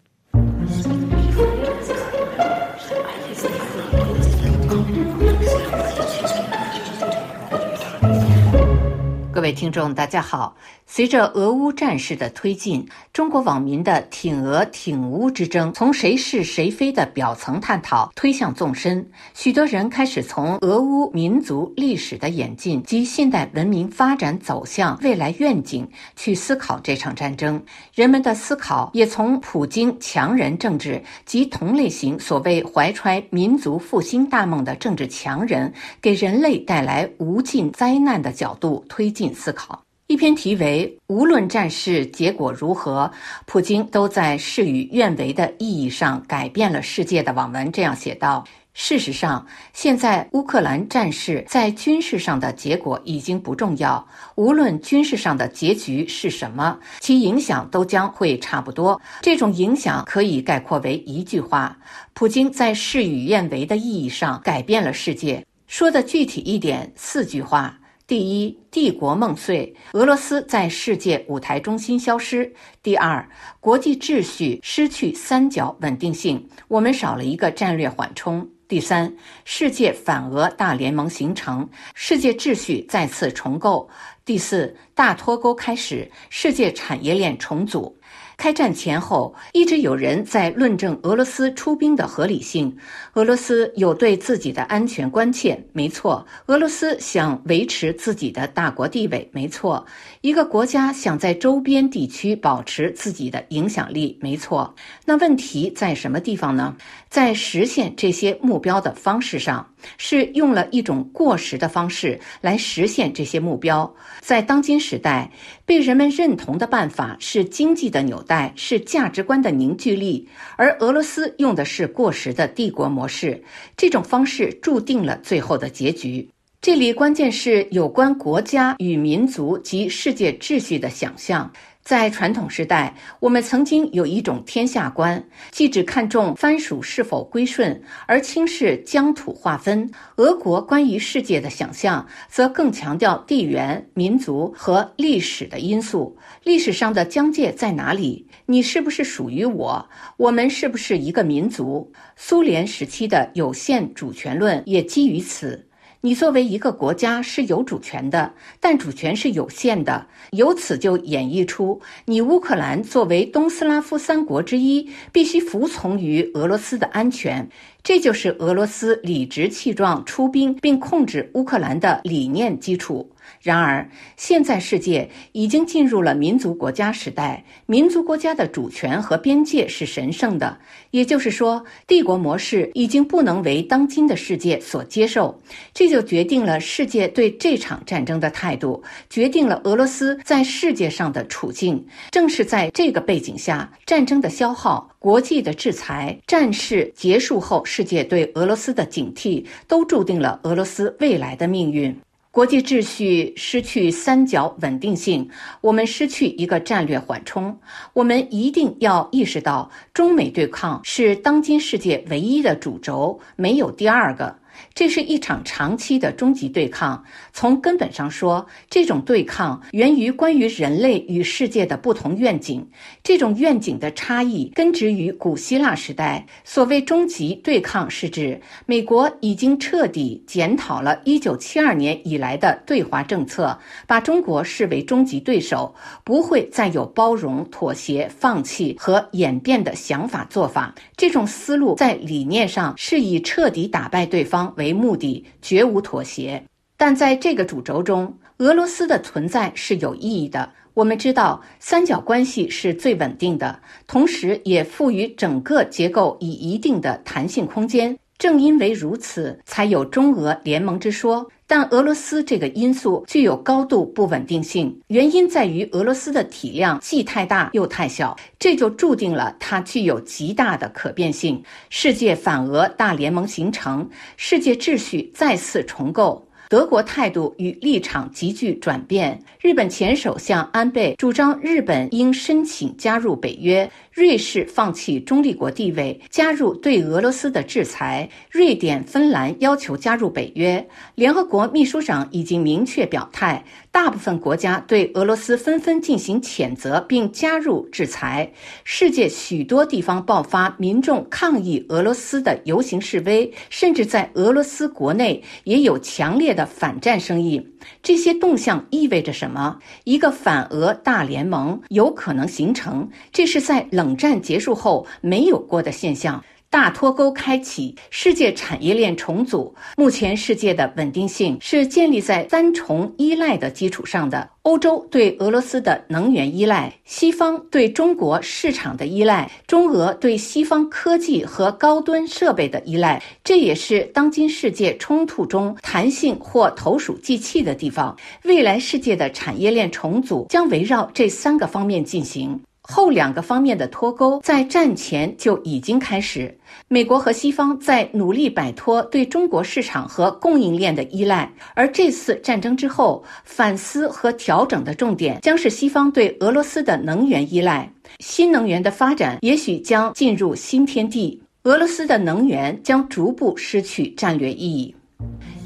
[9.32, 10.56] 各位听众，大家好。
[10.90, 19.08] 随着俄乌战事的推进，中国网民的挺俄挺乌之争从谁是谁非的表层探讨推向纵深。
[19.36, 27.62] 许多人开始从俄乌民族历史的演进及现代文明发展走向未来愿景去思考这场战争。
[27.94, 39.84] 人们的思考也从普京强人政治及同类型所谓怀揣民族复兴大梦的政治强人给人类带来无尽灾难的角度推进思考。
[40.08, 43.12] 一篇题为“无论战事结果如何，
[43.46, 48.42] 普京都在事与愿违的意义上改变了世界”的网文这样写道
[48.74, 54.08] ：“事实上，现在乌克兰战事在军事上的结果已经不重要。
[54.36, 59.02] 无论军事上的结局是什么，其影响都将会差不多。
[59.22, 61.78] 这种影响可以概括为一句话：
[62.14, 65.46] 普京在事与愿违的意义上改变了世界。
[65.68, 72.50] 说的具体一点，四句话。”第一，帝国梦碎，俄罗斯在世界舞台中心消失；
[72.82, 83.86] 第二，国际秩序失去三角稳定性，我们少了一个战略缓冲；第三，世界反俄大联盟形成，世界秩序再次重构；
[84.24, 87.94] 第四，大脱钩开始，世界产业链重组。
[88.38, 92.78] 开战前后，一直有人在论证俄罗斯出兵的合理性。
[93.14, 99.84] 俄罗斯有对自己的安全关切，没错；俄罗斯想维持自己的大国地位，没错；
[100.28, 104.76] 一个国家想在周边地区保持自己的影响力，没错。
[105.06, 106.76] 那问题在什么地方呢？
[107.08, 109.66] 在实现这些目标的方式上，
[109.98, 113.90] 是用了一种过时的方式来实现这些目标。
[114.20, 115.32] 在当今时代，
[115.66, 123.42] 被人们认同的办法是经济的纽带，是价值观的凝聚力，而俄罗斯用的是过时的帝国模式。
[123.78, 126.28] 这种方式注定了最后的结局。
[126.60, 131.50] 这里关键是有关国家与民族及世界秩序的想象。
[131.82, 139.90] 在传统时代，我们曾经有一种天下观，既只看重藩属是否归顺，而轻视疆土划分。
[140.18, 146.18] 俄国关于世界的想象，则更强调地缘、民族和历史的因素。
[146.44, 148.28] 历史上的疆界在哪里？
[148.48, 149.88] 你是不是属于我？
[150.18, 151.90] 我们是不是一个民族？
[152.18, 155.67] 苏联时期的有限主权论也基于此。
[156.02, 160.06] 你作为一个国家是有主权的，但主权是有限的。
[160.32, 167.48] 由此就演绎出，你乌克兰作为东斯拉夫三国之一，必须服从于俄罗斯的安全。
[167.84, 173.10] 这就是俄罗斯理直气壮出兵并控制乌克兰的理念基础。
[173.42, 180.58] 然而，现在世界已经进入了民族国家时代，民族国家的主权和边界是神圣的。
[180.92, 185.40] 也就是说，帝国模式已经不能为当今的世界所接受。
[185.74, 191.86] 这就决定了世界对这场战争的态度，决定了俄罗斯在世界上的处境。
[192.12, 201.96] 正是在这个背景下，战争的消耗、国际的制裁、战事结束后世界对俄罗斯的警惕，都注定了俄罗斯未来的命运。
[202.38, 205.28] 国际秩序失去三角稳定性，
[205.60, 207.58] 我们失去一个战略缓冲。
[207.94, 214.36] 我们一定要意识到，中美对抗是当今世界唯一的主轴，没有第二个。
[214.78, 217.04] 这是一场长期的终极对抗。
[217.34, 222.64] 从根本上说，这种对抗源于关于人类与世界的不同愿景。
[223.02, 226.24] 这种愿景的差异根植于古希腊时代。
[226.44, 233.58] 所谓终极对抗，是指美国已经彻底检讨了1972年以来的对华政策，
[233.88, 235.74] 把中国视为终极对手，
[236.04, 240.76] 不会再有包容、妥协、放弃和演变的想法做法。
[240.96, 244.54] 这种思路在理念上是以彻底打败对方。
[244.56, 246.44] 为为目的，绝无妥协。
[246.76, 250.52] 但在这个主轴中，俄罗斯的存在是有意义的。
[250.74, 257.98] 我们知道，三角关系是最稳定的，同时也赋予整个结构以一定的弹性空间。
[258.18, 261.32] 正因为如此，才有中俄联盟之说。
[261.50, 271.42] 但俄罗斯这个因素具有高度不稳定性，原因在于俄罗斯的体量既太大又太小，这就注定了它具有极大的可变性。
[271.70, 276.22] 世界反俄大联盟形成，世界秩序再次重构。
[276.50, 279.22] 德国态度与立场急剧转变。
[279.48, 288.10] 日本前首相安倍主张日本应申请加入北约，瑞士放弃中立国地位，加入对俄罗斯的制裁。
[288.30, 290.68] 瑞典、芬兰要求加入北约。
[290.96, 293.42] 联合国秘书长已经明确表态。
[293.72, 298.30] 大部分国家对俄罗斯纷纷进行谴责并加入制裁，
[298.66, 307.54] 世界许多地方爆发民众抗议俄罗斯的游行示威，甚至在俄罗斯国内也有强烈的反战声音。
[307.84, 309.37] 这些动向意味着什么？
[309.38, 316.24] 啊一个反俄大联盟有可能形成，这是在冷战结束后没有过的现象。
[316.50, 319.54] 大脱钩开启，世界产业链重组。
[319.76, 333.04] 目前世界的稳定性是建立在三重依赖的基础上的：欧洲对俄罗斯的能源依赖，西方对中国市场的依赖，中俄对西方科技和高端设备的依赖。
[333.24, 337.96] 这也是当今世界冲突中弹性或投鼠忌器的地方。
[338.24, 342.40] 未来世界的产业链重组将围绕这三个方面进行。
[342.70, 346.38] 后两个方面的脱钩在战前就已经开始。
[346.68, 357.72] 美国和西方在努力摆脱对中国市场和供应链的依赖，而这次战争之后，反思和调整的重点将是西方对俄罗斯的能源依赖。
[358.00, 364.76] 新能源的发展也许将进入新天地，俄罗斯的能源将逐步失去战略意义。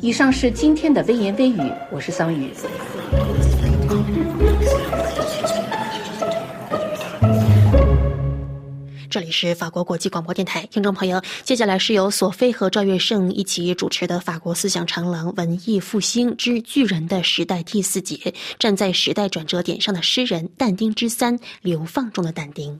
[0.02, 2.50] 以上是今天的微言微语，我是桑宇。
[9.12, 22.80] 这里是法国国际广播电台，听众朋友，接下来是由索菲和赵月胜一起主持的法国思想长廊文艺复兴之巨人的时代第四节，站在时代转折点上的诗人但丁之三，流放中的但丁。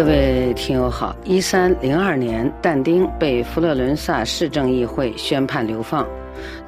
[0.00, 6.08] 各位听友好，一三零二年，但丁被佛罗伦萨市政议会宣判流放，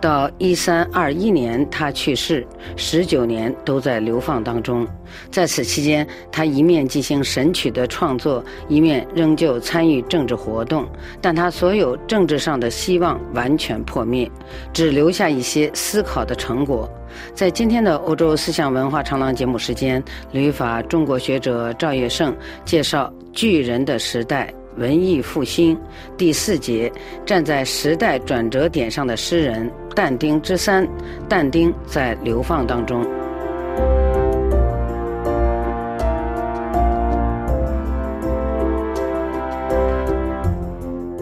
[0.03, 4.87] 到一三二一年他去世，十九年都在流放当中。
[5.31, 10.87] 在此期间，他一面进行《神曲》的创作，一面仍旧参与政治活动，
[11.23, 14.31] 但他所有政治上的希望完全破灭，
[14.75, 16.87] 只留下一些思考的成果。
[17.35, 20.03] 在今天的欧洲思想文化长廊节目时间，
[20.33, 25.77] 旅法中国学者赵月胜介绍《巨人的时代：文艺复兴》
[26.17, 26.93] 第四节，
[27.25, 30.87] 站在时代转折点上的诗人但丁之三。
[31.29, 33.03] 但丁在流放当中。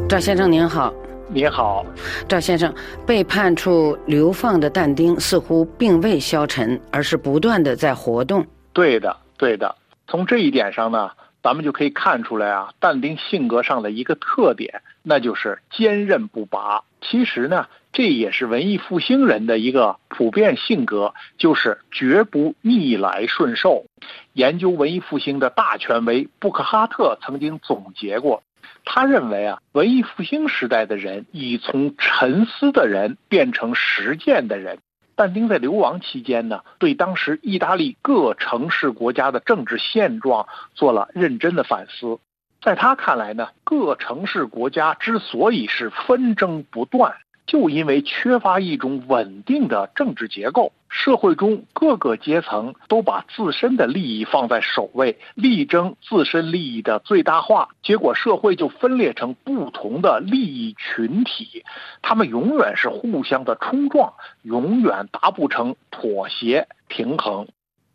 [0.09, 0.93] 赵先生您好。
[1.33, 1.87] 你好，
[2.27, 2.75] 赵先生，
[3.07, 8.45] 被判处流放的但丁似乎并未消沉，而是不断的在活动。
[8.73, 9.73] 对的，对的。
[10.09, 11.09] 从这一点上呢，
[11.43, 16.85] 咱们就可以看出来啊，但丁性格上的一个特点，那就是坚韧不拔。
[17.01, 23.87] 其实呢，这也是文艺复兴人的一个普遍性格，就是绝不逆来顺受。
[24.35, 28.43] 研究文艺复兴的大权威布克哈特曾经总结过，
[28.85, 34.79] 他认为啊，文艺复兴时代的人已从沉思的人变成实践的人。
[35.23, 42.19] 但丁在流亡期间呢，对当时意大利各城市国家的政治现状做了认真的反思。
[42.63, 47.17] 在他看来呢，各城市国家之所以是纷争不断，
[47.51, 50.73] 就因为缺乏一种稳定的政治结构。
[50.89, 61.65] 社会中各个阶层都把自身的利益放在首位，力争自身利益的最大化，结果社会就分裂成不同的利益群体，
[62.03, 67.49] 他们永远是互相的冲撞，永远达不成妥协平衡。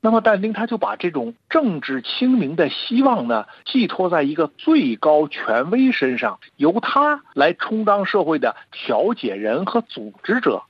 [0.05, 10.61] 那么，但丁他就把这种政治清明的希望呢，寄托在一个最高权威身上，由他来充当社会的调解人和组织者。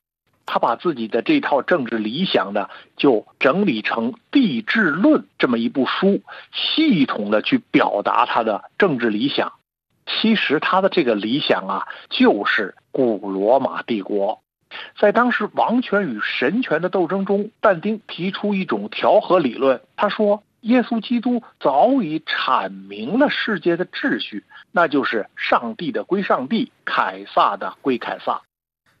[0.46, 6.22] 他把自己的这套政治理想呢，就整理成《帝制论》这么一部书，
[6.54, 9.52] 系统的去表达他的政治理想。
[10.06, 14.40] 其实他的这个理想啊，就是古罗马帝国。
[14.98, 19.80] 在当时王权与神权的斗争中，但丁提出一种调和理论。
[19.96, 28.42] 他说：“耶稣基督早已阐明了世界的秩序，那就是上帝的归上帝，凯撒的归凯撒。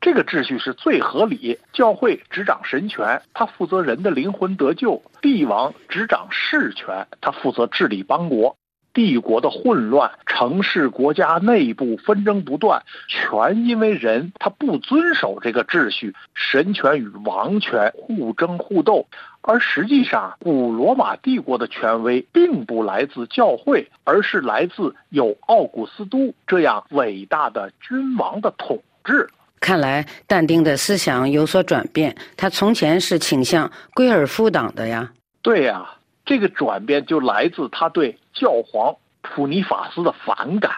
[0.00, 1.58] 这个秩序是最合理。
[1.72, 8.56] 教会执掌神权，他负责人的灵魂得救；帝王执掌事权，他负责治理邦国。”
[8.96, 19.06] 帝国的混乱，城市国家内部纷争不断，全因为人他不遵守这个秩序，神权与王权互争互斗。
[19.42, 29.28] 而实际上，古罗马帝国的权威并不来自教会，而是来自有奥古斯都这样伟大的君王的统治。
[29.60, 35.12] 看来，但丁的思想有所转变，他从前是倾向圭尔夫党的呀。
[35.42, 35.86] 对呀。
[36.26, 40.72] 这个转变就来自他对教皇普尼法斯的反感。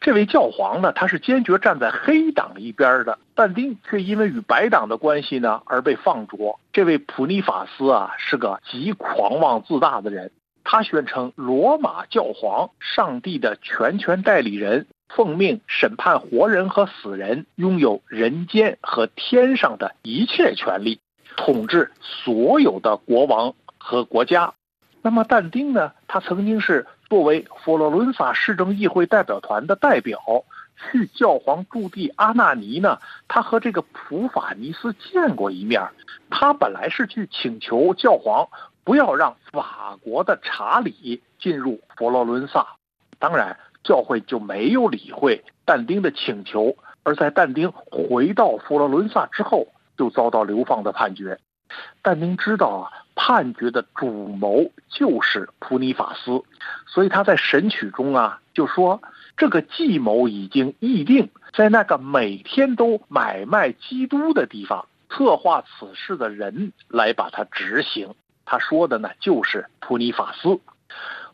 [0.00, 6.58] 这位教皇呢，他是坚决站在黑党一边的，但丁却因为与白党的关系呢而被放逐。
[6.72, 10.30] 这位普尼法斯啊，是个极狂妄自大的人。
[10.64, 21.00] 他宣称罗马教皇上帝的全权代理人，奉命审判活人和死人，拥有人间和天上的一切权利，
[21.36, 24.52] 统治所有的国王和国家。
[25.02, 25.92] 那么但丁呢？
[26.06, 30.20] 他曾经是作为佛罗伦萨市政议会代表团的代表
[30.76, 32.98] 去教皇驻地阿纳尼呢。
[33.26, 35.82] 他和这个普法尼斯见过一面。
[36.28, 38.46] 他本来是去请求教皇
[38.84, 42.66] 不要让法国的查理进入佛罗伦萨。
[43.18, 46.76] 当然，教会就没有理会但丁的请求。
[47.02, 51.38] 而在但丁回到佛罗伦萨之后，就遭到流放的判决。
[52.02, 52.90] 但丁知道啊。
[53.22, 56.42] 判决的主谋就是普尼法斯，
[56.86, 59.02] 所以他在审曲中啊就说
[59.36, 68.14] ：“这个计谋已经议定，在那个每天都买卖基督的地方，策划此事的人来把它执行。”
[68.46, 70.58] 他说的呢就是普尼法斯。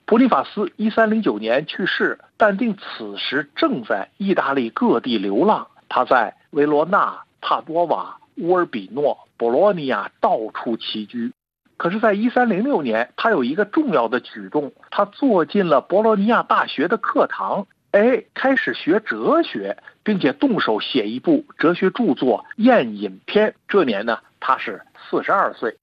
[0.06, 11.32] 普尼法斯一三零九年去世，但定此时正在意大利各地流浪，他在维罗纳、帕多瓦、乌尔比诺、博洛尼亚到处栖居。
[11.76, 23.48] 可是，在一三零六年，他有一个重要的举动，他坐进了博洛尼亚大学的课堂，哎，开始学哲学，并且动手写一部哲学著作《宴饮篇》。
[23.68, 24.80] 这年呢，他是
[25.10, 25.76] 四十二岁。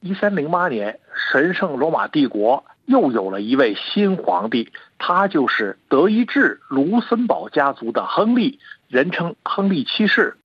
[0.00, 0.98] 一三零八年，
[1.30, 10.36] 神圣罗马帝国又有了一位新皇帝，他就是德意志卢森堡家族的亨利，人称亨利七世。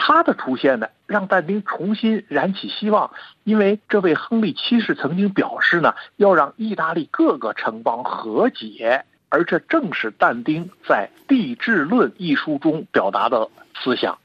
[0.00, 3.10] 他的出现呢，让但丁重新燃起希望，
[3.44, 13.50] 因为这位亨利七世曾经表示呢，要让意大利各个城邦和解，而这正是但丁在《帝制论》一书中表达的
[13.82, 14.18] 思想。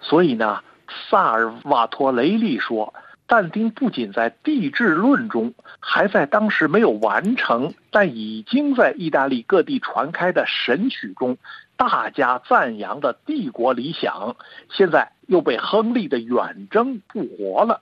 [0.00, 0.60] 所以呢，
[1.08, 2.92] 萨尔瓦托雷利说，
[3.26, 11.38] 但丁不仅在《帝制论》中，还在当时没有完成但已经在意大利各地传开的《神曲》中。
[11.76, 14.36] 大家赞扬的帝国理想，
[14.70, 17.80] 现在又被亨利的远征复活了。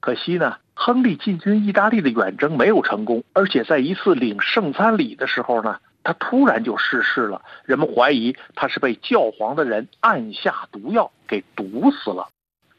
[0.00, 7.42] 可惜呢，亨利进军意大利的远征没有成功，而且在一次领圣餐礼的时候呢，他突然就逝世了。
[7.64, 12.28] 人们怀疑他是被教皇的人按下毒药给毒死了。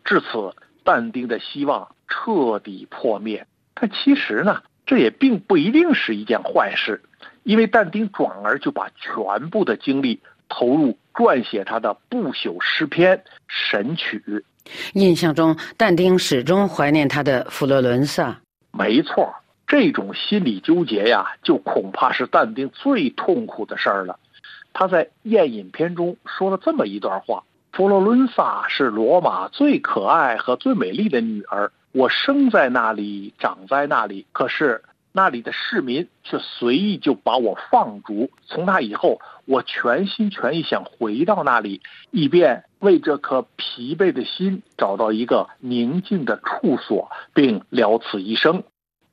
[0.03, 0.53] 至此，
[0.83, 3.45] 但丁的希望彻底破灭。
[3.75, 7.03] 但其实呢，这也并不一定是一件坏事，
[7.43, 10.21] 因为但丁转而就把全部的精力。
[10.51, 14.21] 投入撰写他的不朽诗篇《神曲》。
[14.93, 18.37] 印象中，但丁始终怀念他的佛罗伦萨。
[18.71, 19.33] 没错，
[19.65, 24.19] 这种心理纠结呀，就恐怕是但丁最痛苦的事儿了。
[24.73, 27.43] 他在《宴饮篇》中说了这么一段话
[27.73, 34.81] ：“佛罗伦萨是罗马最可爱和最美丽的女儿，我生在那里，长在那里，可是
[35.13, 38.31] 那里的市民却随意就把我放逐。
[38.45, 41.81] 从那以后，我全心全意想回到那里，
[42.11, 48.63] 以便为这颗疲惫的心找到一个宁静的处所，并了此一生。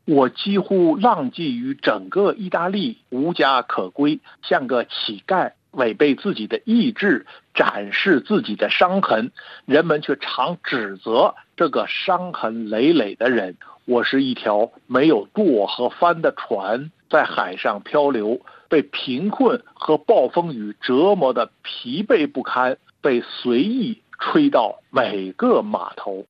[0.05, 7.25] 我几乎浪迹于整个意大利，无家可归，像个乞丐，违背自己的意志，
[7.55, 9.33] 展示自己的伤痕。
[9.65, 13.57] 人们却常指责这个伤痕累累的人。
[13.87, 26.27] 我是一条没有舵和帆的船，在海上漂流，被贫困和暴风雨折磨的疲惫不堪，被随意吹到每个码头。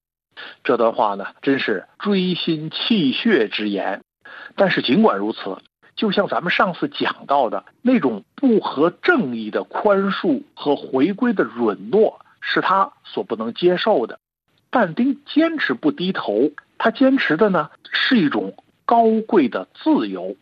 [0.63, 4.03] 这段话呢，真是锥心泣血之言。
[4.55, 5.57] 但是尽管如此，
[5.99, 14.21] 就像咱们上次讲到的那种不合正义的宽恕和回归的允诺，是他所不能接受的。
[14.71, 20.37] 但丁坚持不低头，他坚持的呢是一种高贵的自由。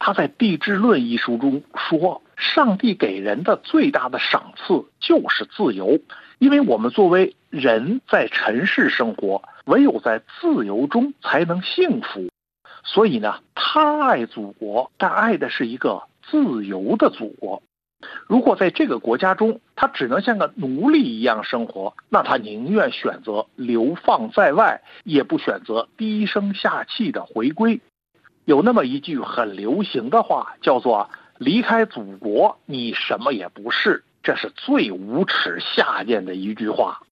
[0.00, 6.00] 他在《地质论》一书中说：“上帝给人的最大的赏赐就是自由，
[6.40, 12.28] 因为我们作为人在尘世生活，唯有在自由中才能幸福。
[12.90, 17.62] 所以呢，他爱祖国，但爱的是一个自由的祖国。
[18.26, 27.80] 如果在这个国家中，他只能像个奴隶一样生活，那他宁愿选择流放在外，也不选择低声下气的回归。”
[28.46, 37.02] 有那么一句很流行的话，叫做“离开祖国，你什么也不是”，这是最无耻下贱的一句话。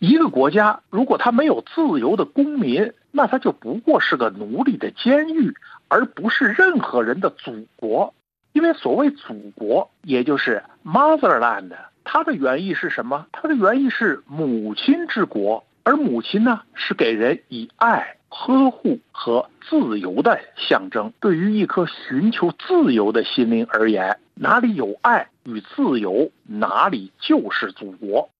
[0.00, 5.54] 一个国家如果他没有自由的公民，那他就不过是个奴隶的监狱，
[5.88, 8.14] 而不是任何人的祖国。
[8.52, 11.70] 因为所谓祖国，也就是 motherland，
[12.02, 13.26] 它的原意是什么？
[13.30, 18.16] 它的原意是母亲之国，而母亲呢，是给人以爱。
[18.32, 28.30] 呵护和自由的象征，对于一颗寻求自由的心灵而言，哪里有爱与自由，哪里就是祖国。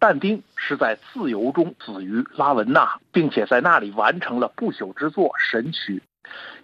[0.00, 6.02] 但丁是在自由中死于拉文纳，并且在那里完成了不朽之作《神曲》。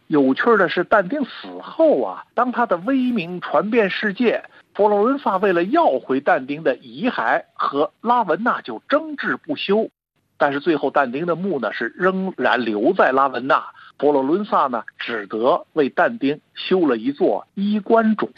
[0.06, 4.42] 有趣的是，但丁死后啊，当他的威名传遍世界，
[4.74, 9.90] 佛罗伦萨为了要回但丁的遗骸，和拉文纳就争执不休。
[10.38, 13.64] 但是最后，但丁的墓呢是仍然留在拉文纳，
[13.98, 18.30] 佛罗伦萨呢只得为但丁修了一座衣冠冢。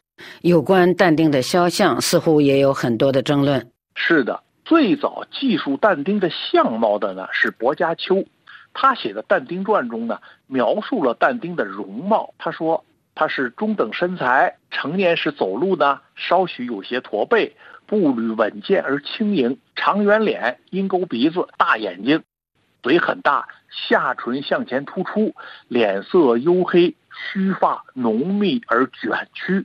[0.42, 3.70] 有关但丁的肖像，似乎也有很多的争论。
[3.94, 8.26] 是的，最早记述但丁的相貌的呢是薄伽丘，
[8.74, 12.34] 他写的《但丁传》中呢描述了但丁的容貌。
[12.36, 17.56] 他说他是中等身材，成年时走路呢稍许有些驼背。
[17.86, 22.22] 步履稳健而轻盈，长圆脸，鹰钩鼻子，大眼睛，
[22.82, 25.34] 嘴很大，下唇向前突出，
[25.68, 26.94] 脸色黝黑，
[27.32, 29.64] 须发浓密而卷曲。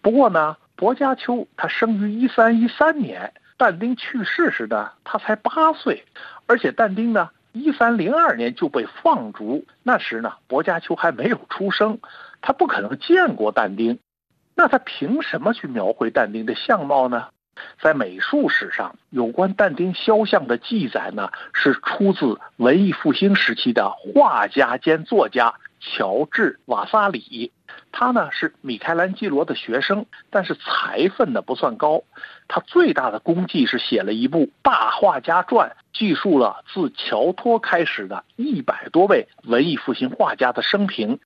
[0.00, 6.04] 不过呢，薄伽丘他生于一三一三年，但丁去世时呢，他才八岁，
[6.46, 11.98] 而且但丁呢，一三零二年就被放逐，那时呢，薄伽丘还没有出生，
[12.40, 13.98] 他不可能见过但丁，
[14.54, 17.28] 那他凭什么去描绘但丁的相貌呢？
[17.80, 27.50] 在美术史上，有关但丁肖像的记载呢，是出自文艺复兴时期的画家兼作家乔治·瓦萨里。
[27.92, 32.02] 他呢是米开朗基罗的学生，但是才分呢不算高。
[32.48, 41.18] 他最大的功绩是写了一部《大画家传》，记述了自乔托开始的一百多位文艺复兴画家的生平。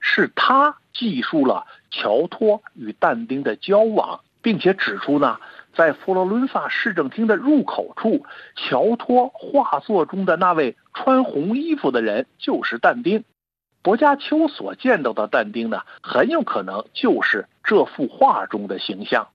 [0.00, 5.38] 是他记述了乔托与但丁的交往，并且指出呢。
[5.72, 8.26] 在佛罗伦萨市政厅的入口处，
[8.56, 13.22] 乔托画作中的那位穿红衣服的人就是但丁。
[13.82, 19.28] 薄伽丘所见到的但丁呢，很有可能就是这幅画中的形象。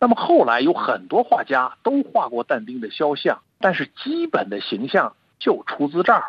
[0.00, 6.24] 那么后来有很多画家都画过但丁的肖像，但是基本的形象就出自这儿。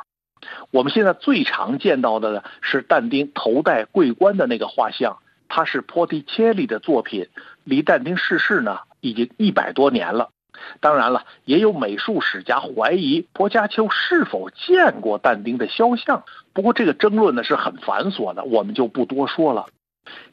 [0.72, 5.18] 我们现在最常见到的呢是但丁头戴桂冠的那个画像，
[5.50, 7.30] 它是波提切利的作品，
[7.64, 8.80] 离但丁逝世呢。
[9.02, 10.32] 已经一百多年了，
[10.80, 16.24] 当然了，也有美术史家怀疑薄伽丘是否见过但丁的肖像。
[16.54, 19.66] 不过这个争论呢是很繁琐的，我们就不多说了。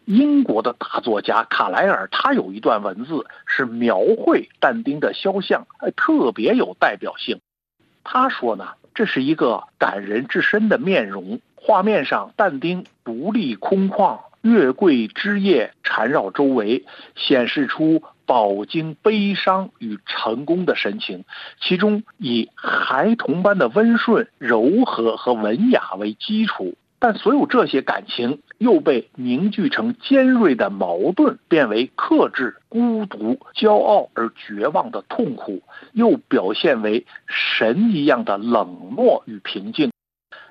[0.04, 7.40] 英国的大作家卡莱尔，他有一段文字是描绘但丁的肖像，哎，特别有代表性。
[8.04, 21.24] 他说呢，这是一个感人至深的面容，画面上但丁独立空旷，月桂枝叶缠绕周围，显示出饱经悲伤与成功的神情。
[21.60, 26.74] 其中以孩童般的温顺、柔和和文雅为基础。
[26.98, 39.90] 但所有这些感情又被凝聚成尖锐的矛盾，变为克制、孤独、骄傲而绝望的痛苦，又表现为神一样的冷漠与平静。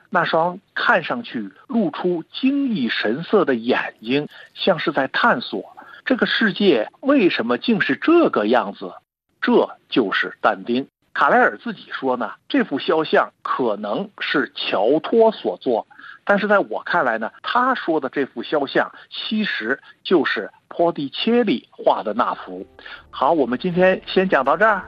[0.09, 5.74] 那双看上去露出惊异神色的眼睛，像是在探索
[6.06, 8.93] 这个世界为什么竟是这个样子。
[9.41, 10.88] 这就是但丁。
[11.14, 15.88] 卡莱尔自己说呢，这幅肖像可能是乔托所作。
[16.24, 22.66] 但是在我看来呢，他说的这幅肖像其实就是波蒂切利画的那幅。
[23.10, 24.84] 好，我们今天先讲到这儿。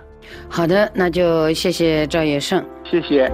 [0.49, 3.29] 好的，那就谢谢赵业胜，谢谢。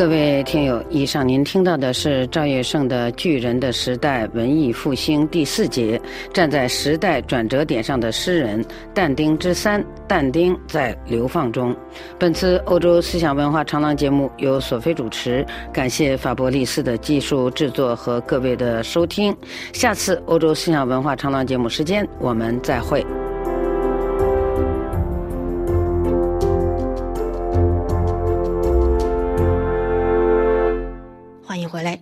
[0.00, 6.00] 各位听友，以上您听到的是赵业胜的《巨人的时代：文艺复兴》第四节，
[6.32, 9.84] 站在时代转折点上的诗人但丁之三。
[10.08, 11.76] 但丁在流放中。
[12.18, 19.36] 本次欧洲思想文化长廊节目由索菲主持，感谢法伯利斯的技术制作和各位的收听。
[19.74, 23.04] 下次欧洲思想文化长廊节目时间，我们再会。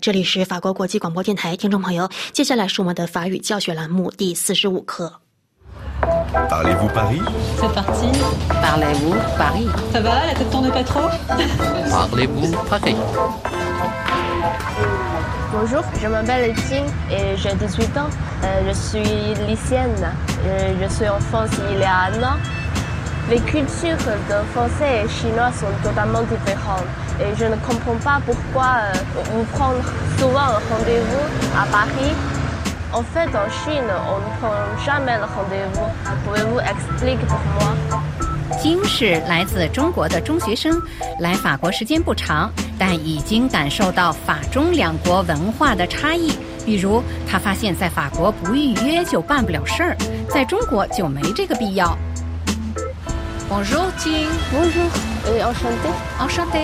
[0.01, 5.13] 这里是法国国际广播电台，听众朋友，接下来是我们的法语教学栏目第四十五课。
[6.49, 7.21] Parlez-vous Paris
[7.59, 8.07] C'est parti.
[8.49, 11.09] Parlez-vous Paris Ça va, la tête tourne pas trop
[11.91, 12.97] Parlez-vous Paris
[15.53, 18.09] Bonjour, je m'appelle Ting et j'ai 18 ans.
[18.45, 20.15] Euh, je suis lycéenne.
[20.45, 22.37] Euh, je suis en France il y a un an.
[23.31, 23.99] Les cultures
[24.31, 26.89] de français et chinois sont totalement différentes
[27.21, 28.93] et je ne comprends pas pourquoi euh,
[29.33, 29.83] vous prendre
[30.19, 32.15] souvent un rendez-vous à Paris.
[32.91, 35.89] En fait, en Chine, on ne prend jamais le rendez-vous.
[36.25, 37.75] Pouvez-vous expliquer pour moi
[38.63, 40.81] 金是来自中国的中学生，
[41.21, 46.33] 来法国时间不长，但已经感受到法中两国文化的差异。
[46.65, 49.97] 比如，他发现，在法国不预约就办不了事儿，
[50.29, 51.97] 在中国就没这个必要。
[53.50, 54.28] Bonjour, Ting.
[54.52, 54.90] Bonjour,
[55.36, 55.90] et enchanté.
[56.20, 56.60] Enchanté.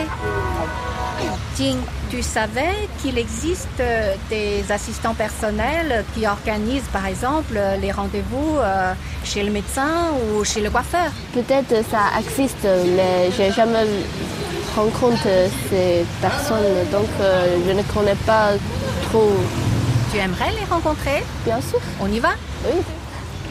[1.55, 1.77] Ting,
[2.09, 3.81] tu savais qu'il existe
[4.29, 8.93] des assistants personnels qui organisent par exemple les rendez-vous euh,
[9.23, 13.85] chez le médecin ou chez le coiffeur Peut-être ça existe, mais j'ai jamais
[14.75, 18.51] rencontré ces personnes, donc euh, je ne connais pas
[19.09, 19.33] trop.
[20.11, 21.79] Tu aimerais les rencontrer Bien sûr.
[22.01, 22.29] On y va
[22.65, 22.81] Oui.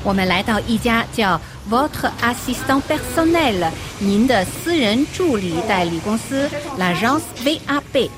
[0.04, 1.38] 我们来到一家叫
[1.69, 8.09] Votre Assistant Personnel 您的私人助理代理公司 L'Agence VAB。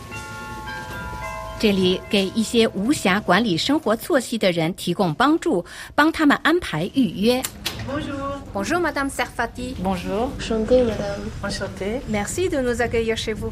[1.59, 7.41] 这里给一些无暇管理生活作息的人提供帮助，帮他们安排预约。
[7.86, 8.16] Bonjour.
[8.52, 9.74] Bonjour, Madame Serfati.
[9.78, 10.30] Bonjour.
[10.38, 11.30] Enchantée, madame.
[11.42, 12.00] Enchanté.
[12.08, 13.50] Merci de nous accueillir chez vous.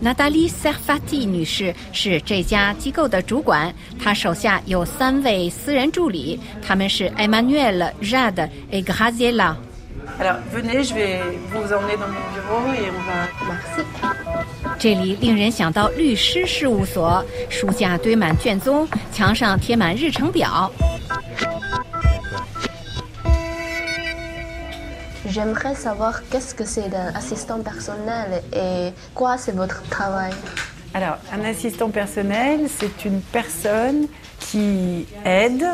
[0.00, 3.72] Nathalie Serfati 女士是这家机构的主管，
[4.02, 9.56] 她手下有三位私人助理，他们是 Emmanuel、Jade et Graziella。
[10.18, 11.20] Alors, venez, je vais
[11.50, 13.28] vous emmener dans mon bureau et on va...
[13.46, 13.84] Merci.
[14.78, 20.70] 这里令人想到律师事务所，书架堆满卷宗，墙上贴满日程表。
[25.30, 30.32] J'aimerais savoir qu'est-ce que c'est d'un assistant personnel et quoi c'est votre travail.
[30.94, 34.06] Alors, un assistant personnel, c'est une personne
[34.38, 35.66] qui aide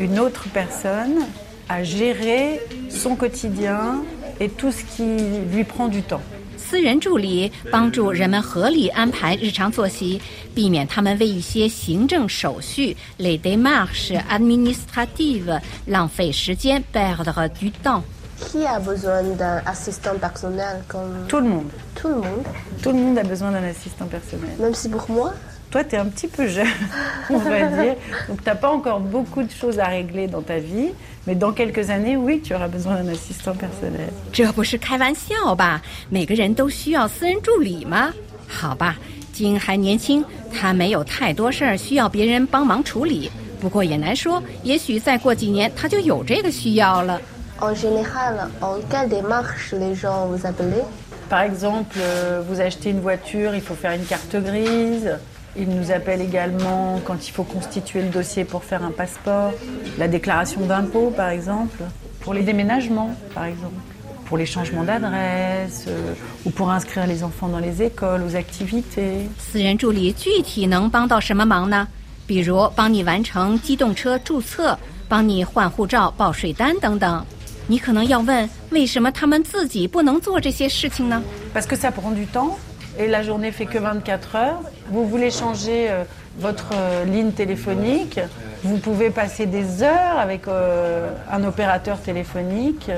[0.00, 1.26] une autre personne
[1.68, 2.60] à gérer
[2.90, 4.02] son quotidien
[4.40, 5.04] et tout ce qui
[5.52, 6.22] lui prend du temps.
[6.56, 10.20] 私人助理帮助人们合理安排日常作息，
[10.54, 18.02] 避免他们为一些行政手续 （les démarches administratives） 浪费时间 （perdre du temps）。
[18.50, 21.70] Qui a besoin d'un assistant personnel comme Tout le monde.
[21.94, 22.44] tout le monde,
[22.82, 24.50] Tout le monde a besoin d'un assistant personnel.
[24.58, 25.32] même si pour moi
[25.70, 26.68] Toi, tu es un petit peu jeune,
[27.30, 27.96] on va dire.
[28.28, 30.90] Donc, tu n'as pas encore beaucoup de choses à régler dans ta vie.
[31.26, 34.12] Mais dans quelques années, oui, tu auras besoin d'un assistant personnel.
[34.32, 35.82] 这不是开玩笑吧？
[36.10, 38.14] 每个人都需要私人助理吗？
[38.46, 38.96] 好吧，
[39.32, 43.28] 金还年轻，他没有太多事儿需要别人帮忙处理。
[43.60, 47.20] 不过也难说，也许再过几年他就有这个需要了。
[47.60, 50.84] En général, en quelle démarche les gens vous appellent
[51.28, 55.10] Par exemple, euh, vous achetez une voiture, il faut faire une carte grise.
[55.56, 59.52] Ils nous appellent également quand il faut constituer le dossier pour faire un passeport,
[59.98, 61.78] la déclaration d'impôt par exemple,
[62.20, 63.80] pour les déménagements par exemple,
[64.26, 66.12] pour les changements d'adresse euh,
[66.44, 69.28] ou pour inscrire les enfants dans les écoles, aux activités.
[69.38, 71.86] 私人助理具体能帮到什么忙呢？
[72.26, 74.76] 比如帮你完成机动车注册，
[75.08, 77.24] 帮你换护照、报税单等等。
[77.68, 81.22] 你可能要问，为什么他们自己不能做这些事情呢？
[81.54, 82.58] Parce que ça prend du temps
[82.98, 84.60] et la journée fait que 24 heures.
[84.90, 86.04] Vous voulez changer euh,
[86.38, 88.20] votre euh, ligne téléphonique,
[88.62, 92.90] vous pouvez passer des heures avec euh, un opérateur téléphonique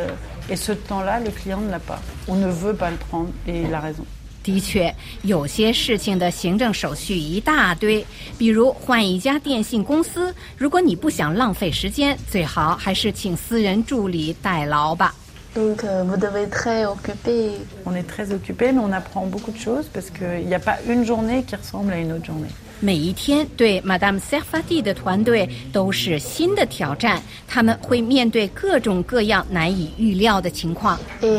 [0.49, 2.01] et ce temps-là, le client ne l'a pas.
[2.29, 4.05] On ne veut pas le prendre et il a raison.
[4.44, 8.06] 的确，有些事情的行政手续一大堆，
[8.38, 10.34] 比如换一家电信公司。
[10.58, 15.14] 如果你不想浪费时间，最好还是请私人助理代劳吧。
[15.54, 17.58] Donc vous devez être très occupé.
[17.86, 20.78] On est très occupé, mais on apprend beaucoup de choses parce qu'il n'y a pas
[20.88, 22.48] une journée qui ressemble à une autre journée.
[22.81, 30.99] 每一天对 Madame Serfati 的团队都是新的挑战，他们会面对各种各样难以预料的情况。
[31.23, 31.39] Et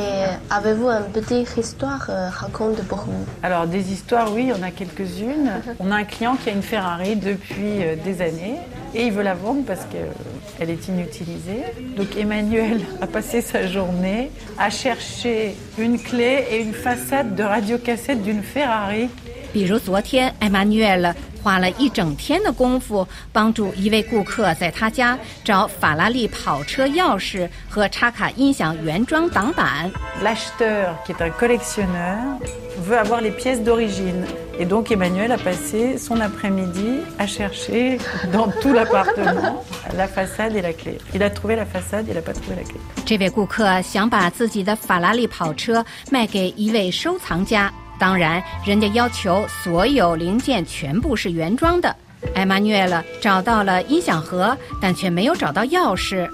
[0.49, 3.23] avez-vous une petite histoire raconte pour nous?
[3.43, 5.51] Alors des histoires, oui, on a quelques-unes.
[5.77, 8.57] On a un client qui a une Ferrari depuis des années
[8.95, 11.65] et il veut la vendre parce qu'elle est inutilisée.
[11.95, 18.23] Donc Emmanuel a passé sa journée à chercher une clé et une façade de radiocassette
[18.23, 19.07] d'une Ferrari.
[19.53, 29.90] 比如昨天，Emmanuel 花了一整天的功夫，帮助一位顾客在他家找法拉利跑车钥匙和插卡音响原装挡板。
[30.22, 32.38] L'acheteur, qui est un collectionneur,
[32.86, 34.24] veut avoir les pièces d'origine.
[34.58, 37.98] Et donc Emmanuel a passé son après-midi à chercher
[38.32, 39.64] dans tout l'appartement
[39.96, 40.98] la façade et la clé.
[41.14, 42.78] Il a trouvé la façade, il n'a pas trouvé la clé.
[43.04, 47.72] 这位顾客想把自己的法拉利跑车卖给一位收藏家。
[48.02, 51.94] 当然，人家要求所有零件全部是原装的。
[52.34, 56.28] 艾玛虐了，找到了音响盒，但却没有找到钥匙。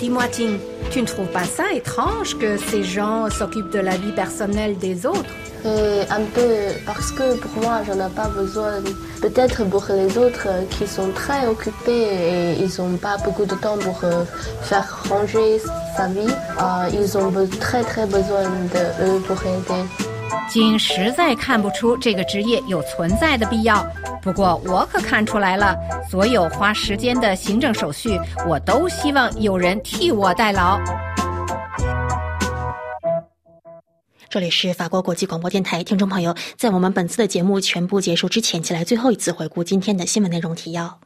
[0.00, 0.58] Dis-moi, Tim,
[0.90, 5.04] tu ne trouves pas ça étrange que ces gens s'occupent de la vie personnelle des
[5.04, 5.28] autres
[5.62, 8.80] Et un peu, parce que pour moi, j'en ai pas besoin.
[9.20, 13.76] Peut-être pour les autres qui sont très occupés et ils n'ont pas beaucoup de temps
[13.76, 14.00] pour
[14.62, 15.60] faire ranger
[15.94, 16.32] sa vie,
[16.94, 17.30] ils ont
[17.60, 20.09] très très besoin de eux pour aider.
[20.48, 23.86] 金实在看不出这个职业有存在的必要，
[24.22, 25.76] 不过我可看出来了，
[26.10, 28.18] 所有花时间的行政手续，
[28.48, 30.80] 我都希望有人替我代劳。
[34.28, 41.00] 这里是法国国际广播电台，听众朋友，在我们本次的节目全部结束之前，起来最后一次回顾今天的新闻内容提要。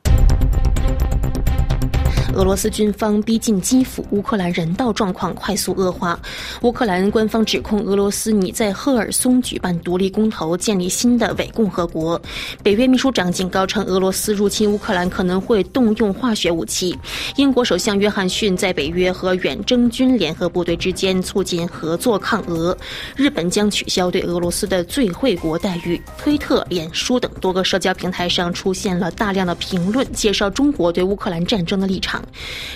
[2.34, 6.18] 俄罗斯军方逼近基辅，乌克兰人道状况快速恶化。
[6.62, 12.20] 乌克兰官方指控俄罗斯拟在赫尔松举办独立公投，建立新的伪共和国。
[12.62, 16.98] 北约秘书长警告称，俄罗斯入侵乌克兰可能会动用化学武器。
[17.36, 22.76] 英国首相约翰逊在北约和远征军联合部队之间促进合作抗俄。
[23.14, 26.00] 日本将取消对俄罗斯的最惠国待遇。
[26.18, 32.23] 推特、脸书等多个社交平台上出现了大量的评论，介绍中国对乌克兰战争的立场。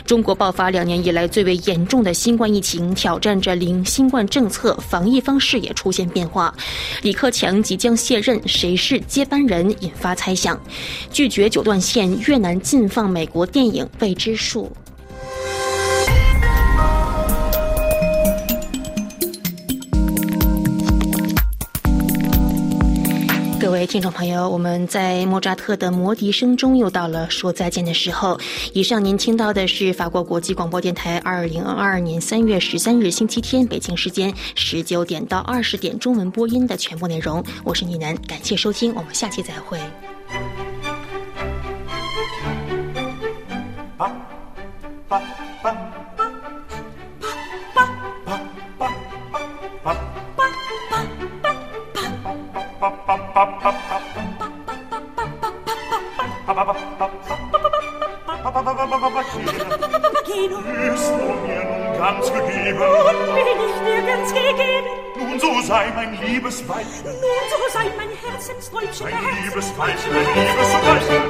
[0.05, 6.55] 中国爆发两年以来最为严重的新冠疫情，挑战着零新冠政策，防疫方式也出现变化。
[7.03, 9.71] 李克强即将卸任，谁是接班人？
[9.81, 10.59] 引发猜想。
[11.11, 14.71] 拒绝九段线，越南禁放美国电影，未知数。
[23.61, 28.39] 各位听众朋友，我们在莫扎特的魔笛声中又到了说再见的时候。
[28.73, 37.43] 以上您听到的是法国国际广播电台二零二二年三月十三日星期天北京时间十九点到二十点中文播音的全部内容。
[37.65, 39.79] 我是倪楠，感谢收听，我们下期再会。
[53.39, 53.55] Willst
[61.11, 62.79] du mir nun ganz gegeben?
[62.79, 64.91] Nun will ich dir ganz gegeben.
[65.17, 66.87] Nun so sei mein liebes Weib.
[67.05, 69.07] Nun so sei mein Herzensträubchen.
[69.09, 71.23] Mein liebes Weibchen, mein liebes Weibchen.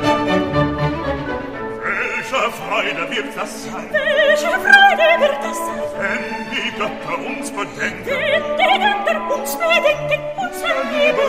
[1.82, 3.88] Welche Freude wird das sein?
[3.92, 5.82] Welche Freude wird das sein?
[5.98, 8.06] Wenn die Götter uns bedenken.
[8.06, 10.20] Wenn die Götter uns bedenken.
[10.38, 11.24] Unsere liebe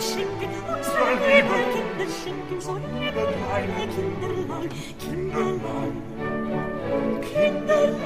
[0.00, 5.94] Kinder schenken, unsere liebe Kinder schenken, unsere liebe kleine Kinderlein, Kinderlein,
[7.20, 8.00] Kinderlein,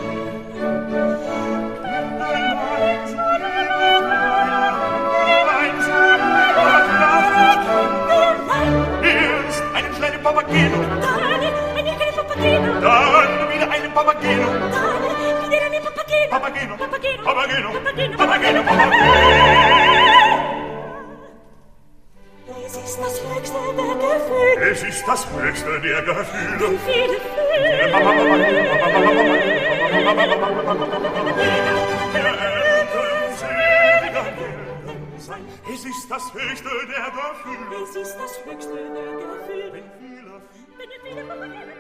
[5.15, 5.55] Kinderlein.
[9.05, 15.83] Erst einen kleinen Papageno, dann einen kleinen Papageno, dann wieder einen Papageno, dann wieder einen
[15.85, 19.54] Papageno, Papageno, Papageno, Papageno, Papageno, Papageno, Papageno, Papageno,
[24.71, 26.79] Es ist das höchste der Gefühle.
[26.87, 27.19] Viele,
[32.15, 35.45] Der Eltern seliger Gelden sein.
[35.73, 37.83] Es ist das höchste der Gefühle.
[37.85, 39.73] Es ist das höchste der Gefühle.
[39.73, 40.35] Wenn viele,
[40.79, 41.74] Wenn viele